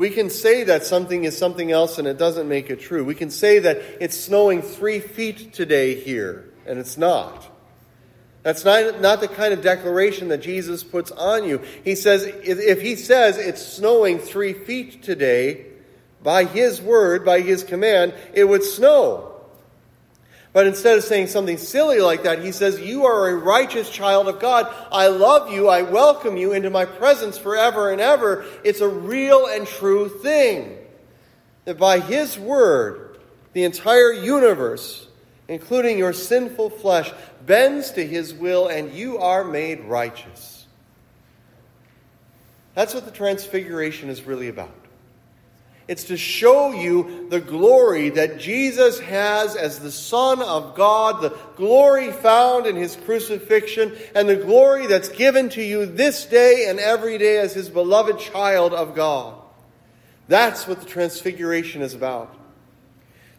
We 0.00 0.08
can 0.08 0.30
say 0.30 0.64
that 0.64 0.86
something 0.86 1.24
is 1.24 1.36
something 1.36 1.70
else 1.70 1.98
and 1.98 2.08
it 2.08 2.16
doesn't 2.16 2.48
make 2.48 2.70
it 2.70 2.80
true. 2.80 3.04
We 3.04 3.14
can 3.14 3.28
say 3.28 3.58
that 3.58 3.76
it's 4.00 4.18
snowing 4.18 4.62
three 4.62 4.98
feet 4.98 5.52
today 5.52 5.94
here, 5.94 6.54
and 6.64 6.78
it's 6.78 6.96
not. 6.96 7.46
That's 8.42 8.64
not, 8.64 9.02
not 9.02 9.20
the 9.20 9.28
kind 9.28 9.52
of 9.52 9.60
declaration 9.60 10.28
that 10.28 10.38
Jesus 10.38 10.82
puts 10.82 11.10
on 11.10 11.44
you. 11.44 11.60
He 11.84 11.96
says, 11.96 12.24
if 12.24 12.80
he 12.80 12.96
says 12.96 13.36
it's 13.36 13.60
snowing 13.60 14.20
three 14.20 14.54
feet 14.54 15.02
today, 15.02 15.66
by 16.22 16.44
his 16.44 16.80
word, 16.80 17.22
by 17.22 17.42
his 17.42 17.62
command, 17.62 18.14
it 18.32 18.44
would 18.44 18.64
snow. 18.64 19.29
But 20.52 20.66
instead 20.66 20.98
of 20.98 21.04
saying 21.04 21.28
something 21.28 21.58
silly 21.58 22.00
like 22.00 22.24
that, 22.24 22.42
he 22.42 22.50
says, 22.50 22.80
You 22.80 23.06
are 23.06 23.28
a 23.28 23.36
righteous 23.36 23.88
child 23.88 24.26
of 24.28 24.40
God. 24.40 24.72
I 24.90 25.06
love 25.06 25.52
you. 25.52 25.68
I 25.68 25.82
welcome 25.82 26.36
you 26.36 26.52
into 26.52 26.70
my 26.70 26.84
presence 26.84 27.38
forever 27.38 27.92
and 27.92 28.00
ever. 28.00 28.44
It's 28.64 28.80
a 28.80 28.88
real 28.88 29.46
and 29.46 29.66
true 29.66 30.08
thing. 30.08 30.76
That 31.66 31.78
by 31.78 32.00
his 32.00 32.36
word, 32.36 33.18
the 33.52 33.62
entire 33.62 34.12
universe, 34.12 35.06
including 35.46 35.98
your 35.98 36.12
sinful 36.12 36.70
flesh, 36.70 37.12
bends 37.46 37.92
to 37.92 38.04
his 38.04 38.34
will 38.34 38.66
and 38.66 38.92
you 38.92 39.18
are 39.18 39.44
made 39.44 39.80
righteous. 39.84 40.66
That's 42.74 42.94
what 42.94 43.04
the 43.04 43.10
transfiguration 43.12 44.08
is 44.08 44.22
really 44.22 44.48
about. 44.48 44.79
It's 45.90 46.04
to 46.04 46.16
show 46.16 46.70
you 46.70 47.26
the 47.30 47.40
glory 47.40 48.10
that 48.10 48.38
Jesus 48.38 49.00
has 49.00 49.56
as 49.56 49.80
the 49.80 49.90
Son 49.90 50.40
of 50.40 50.76
God, 50.76 51.20
the 51.20 51.36
glory 51.56 52.12
found 52.12 52.66
in 52.66 52.76
his 52.76 52.94
crucifixion, 52.94 53.96
and 54.14 54.28
the 54.28 54.36
glory 54.36 54.86
that's 54.86 55.08
given 55.08 55.48
to 55.48 55.60
you 55.60 55.86
this 55.86 56.26
day 56.26 56.66
and 56.68 56.78
every 56.78 57.18
day 57.18 57.38
as 57.38 57.54
his 57.54 57.68
beloved 57.68 58.20
child 58.20 58.72
of 58.72 58.94
God. 58.94 59.34
That's 60.28 60.68
what 60.68 60.78
the 60.78 60.86
transfiguration 60.86 61.82
is 61.82 61.92
about. 61.92 62.36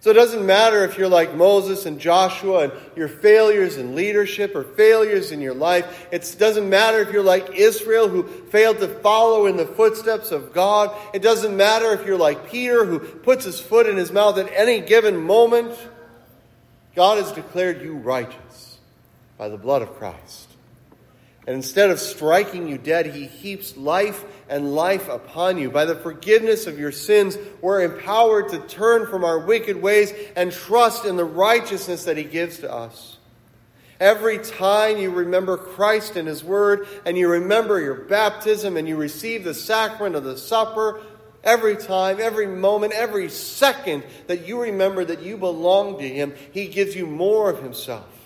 So 0.01 0.09
it 0.09 0.15
doesn't 0.15 0.43
matter 0.43 0.83
if 0.83 0.97
you're 0.97 1.07
like 1.07 1.35
Moses 1.35 1.85
and 1.85 1.99
Joshua 1.99 2.63
and 2.63 2.73
your 2.95 3.07
failures 3.07 3.77
in 3.77 3.93
leadership 3.93 4.55
or 4.55 4.63
failures 4.63 5.31
in 5.31 5.41
your 5.41 5.53
life. 5.53 6.07
It 6.11 6.35
doesn't 6.39 6.67
matter 6.67 7.01
if 7.01 7.13
you're 7.13 7.21
like 7.21 7.51
Israel 7.51 8.09
who 8.09 8.23
failed 8.23 8.79
to 8.79 8.87
follow 8.87 9.45
in 9.45 9.57
the 9.57 9.67
footsteps 9.67 10.31
of 10.31 10.53
God. 10.53 10.91
It 11.13 11.21
doesn't 11.21 11.55
matter 11.55 11.93
if 11.93 12.07
you're 12.07 12.17
like 12.17 12.49
Peter 12.49 12.83
who 12.83 12.97
puts 12.97 13.45
his 13.45 13.59
foot 13.59 13.85
in 13.85 13.95
his 13.95 14.11
mouth 14.11 14.39
at 14.39 14.51
any 14.51 14.81
given 14.81 15.17
moment. 15.17 15.77
God 16.95 17.19
has 17.19 17.31
declared 17.31 17.83
you 17.83 17.93
righteous 17.93 18.79
by 19.37 19.49
the 19.49 19.57
blood 19.57 19.83
of 19.83 19.93
Christ. 19.97 20.47
And 21.45 21.55
instead 21.55 21.91
of 21.91 21.99
striking 21.99 22.67
you 22.67 22.79
dead, 22.79 23.05
he 23.05 23.27
heaps 23.27 23.77
life 23.77 24.23
and 24.51 24.75
life 24.75 25.07
upon 25.07 25.57
you. 25.57 25.71
By 25.71 25.85
the 25.85 25.95
forgiveness 25.95 26.67
of 26.67 26.77
your 26.77 26.91
sins, 26.91 27.37
we're 27.61 27.81
empowered 27.81 28.49
to 28.49 28.59
turn 28.59 29.07
from 29.07 29.23
our 29.23 29.39
wicked 29.39 29.81
ways 29.81 30.13
and 30.35 30.51
trust 30.51 31.05
in 31.05 31.15
the 31.15 31.25
righteousness 31.25 32.03
that 32.03 32.17
he 32.17 32.25
gives 32.25 32.59
to 32.59 32.71
us. 32.71 33.17
Every 33.99 34.39
time 34.39 34.97
you 34.97 35.09
remember 35.09 35.57
Christ 35.57 36.17
and 36.17 36.27
his 36.27 36.43
word, 36.43 36.87
and 37.05 37.17
you 37.17 37.29
remember 37.29 37.79
your 37.79 37.95
baptism, 37.95 38.75
and 38.75 38.87
you 38.87 38.97
receive 38.97 39.43
the 39.43 39.53
sacrament 39.53 40.15
of 40.15 40.23
the 40.23 40.37
supper, 40.37 41.01
every 41.43 41.77
time, 41.77 42.19
every 42.19 42.47
moment, 42.47 42.93
every 42.93 43.29
second 43.29 44.03
that 44.27 44.45
you 44.47 44.61
remember 44.61 45.05
that 45.05 45.21
you 45.21 45.37
belong 45.37 45.97
to 45.99 46.07
him, 46.07 46.33
he 46.51 46.67
gives 46.67 46.95
you 46.95 47.05
more 47.05 47.49
of 47.49 47.61
himself. 47.61 48.20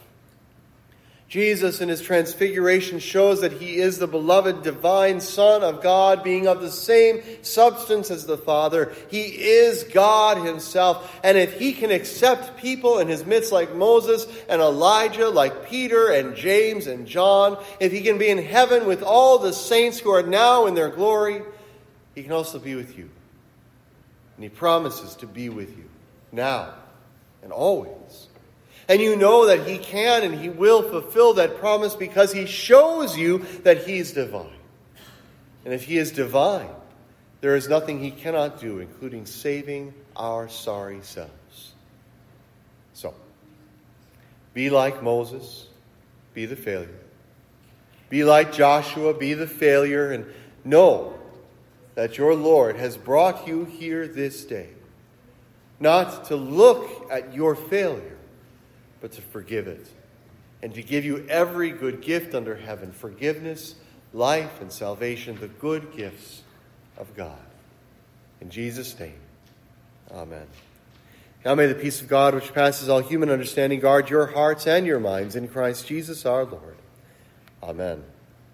Jesus 1.27 1.81
in 1.81 1.89
his 1.89 2.01
transfiguration 2.01 2.99
shows 2.99 3.41
that 3.41 3.53
he 3.53 3.77
is 3.77 3.97
the 3.97 4.07
beloved 4.07 4.61
divine 4.61 5.19
Son 5.19 5.63
of 5.63 5.81
God, 5.81 6.23
being 6.23 6.47
of 6.47 6.61
the 6.61 6.69
same 6.69 7.23
substance 7.41 8.11
as 8.11 8.27
the 8.27 8.37
Father. 8.37 8.93
He 9.09 9.23
is 9.23 9.83
God 9.85 10.37
himself. 10.45 11.19
And 11.23 11.35
if 11.35 11.57
he 11.57 11.73
can 11.73 11.89
accept 11.89 12.57
people 12.57 12.99
in 12.99 13.07
his 13.07 13.25
midst 13.25 13.51
like 13.51 13.73
Moses 13.73 14.27
and 14.47 14.61
Elijah, 14.61 15.29
like 15.29 15.67
Peter 15.67 16.11
and 16.11 16.35
James 16.35 16.85
and 16.85 17.07
John, 17.07 17.57
if 17.79 17.91
he 17.91 18.01
can 18.01 18.19
be 18.19 18.29
in 18.29 18.37
heaven 18.37 18.85
with 18.85 19.01
all 19.01 19.39
the 19.39 19.53
saints 19.53 19.99
who 19.99 20.11
are 20.11 20.23
now 20.23 20.67
in 20.67 20.75
their 20.75 20.89
glory, 20.89 21.41
he 22.13 22.21
can 22.21 22.33
also 22.33 22.59
be 22.59 22.75
with 22.75 22.97
you. 22.97 23.09
And 24.35 24.43
he 24.43 24.49
promises 24.49 25.15
to 25.15 25.27
be 25.27 25.49
with 25.49 25.75
you 25.75 25.89
now 26.31 26.75
and 27.41 27.51
always. 27.51 28.24
And 28.87 29.01
you 29.01 29.15
know 29.15 29.47
that 29.47 29.67
He 29.67 29.77
can 29.77 30.23
and 30.23 30.35
He 30.35 30.49
will 30.49 30.83
fulfill 30.83 31.33
that 31.35 31.57
promise 31.57 31.95
because 31.95 32.31
He 32.31 32.45
shows 32.45 33.17
you 33.17 33.39
that 33.63 33.85
He's 33.85 34.11
divine. 34.11 34.49
And 35.63 35.73
if 35.73 35.83
He 35.83 35.97
is 35.97 36.11
divine, 36.11 36.69
there 37.41 37.55
is 37.55 37.67
nothing 37.67 37.99
He 37.99 38.11
cannot 38.11 38.59
do, 38.59 38.79
including 38.79 39.25
saving 39.25 39.93
our 40.15 40.47
sorry 40.47 40.99
selves. 41.01 41.73
So, 42.93 43.13
be 44.53 44.69
like 44.69 45.01
Moses, 45.01 45.67
be 46.33 46.45
the 46.45 46.55
failure. 46.55 46.99
Be 48.09 48.23
like 48.23 48.53
Joshua, 48.53 49.13
be 49.13 49.33
the 49.33 49.47
failure, 49.47 50.11
and 50.11 50.25
know 50.63 51.17
that 51.95 52.17
your 52.17 52.35
Lord 52.35 52.75
has 52.75 52.97
brought 52.97 53.47
you 53.47 53.65
here 53.65 54.07
this 54.07 54.45
day, 54.45 54.69
not 55.79 56.25
to 56.25 56.35
look 56.35 57.09
at 57.11 57.33
your 57.33 57.55
failure 57.55 58.14
but 59.05 59.11
to 59.11 59.21
forgive 59.21 59.67
it 59.67 59.87
and 60.63 60.73
to 60.73 60.81
give 60.81 61.05
you 61.05 61.23
every 61.29 61.69
good 61.69 62.01
gift 62.01 62.33
under 62.33 62.55
heaven 62.55 62.91
forgiveness, 62.91 63.75
life, 64.13 64.61
and 64.61 64.71
salvation, 64.71 65.37
the 65.39 65.47
good 65.47 65.95
gifts 65.95 66.41
of 66.97 67.15
God. 67.15 67.37
In 68.41 68.49
Jesus' 68.49 68.99
name, 68.99 69.19
amen. 70.11 70.47
Now 71.45 71.53
may 71.53 71.67
the 71.67 71.75
peace 71.75 72.01
of 72.01 72.07
God, 72.07 72.33
which 72.33 72.51
passes 72.51 72.89
all 72.89 72.99
human 72.99 73.29
understanding, 73.29 73.79
guard 73.79 74.09
your 74.09 74.25
hearts 74.25 74.65
and 74.65 74.87
your 74.87 74.99
minds 74.99 75.35
in 75.35 75.49
Christ 75.49 75.85
Jesus 75.85 76.25
our 76.25 76.43
Lord. 76.43 76.77
Amen. 77.61 78.03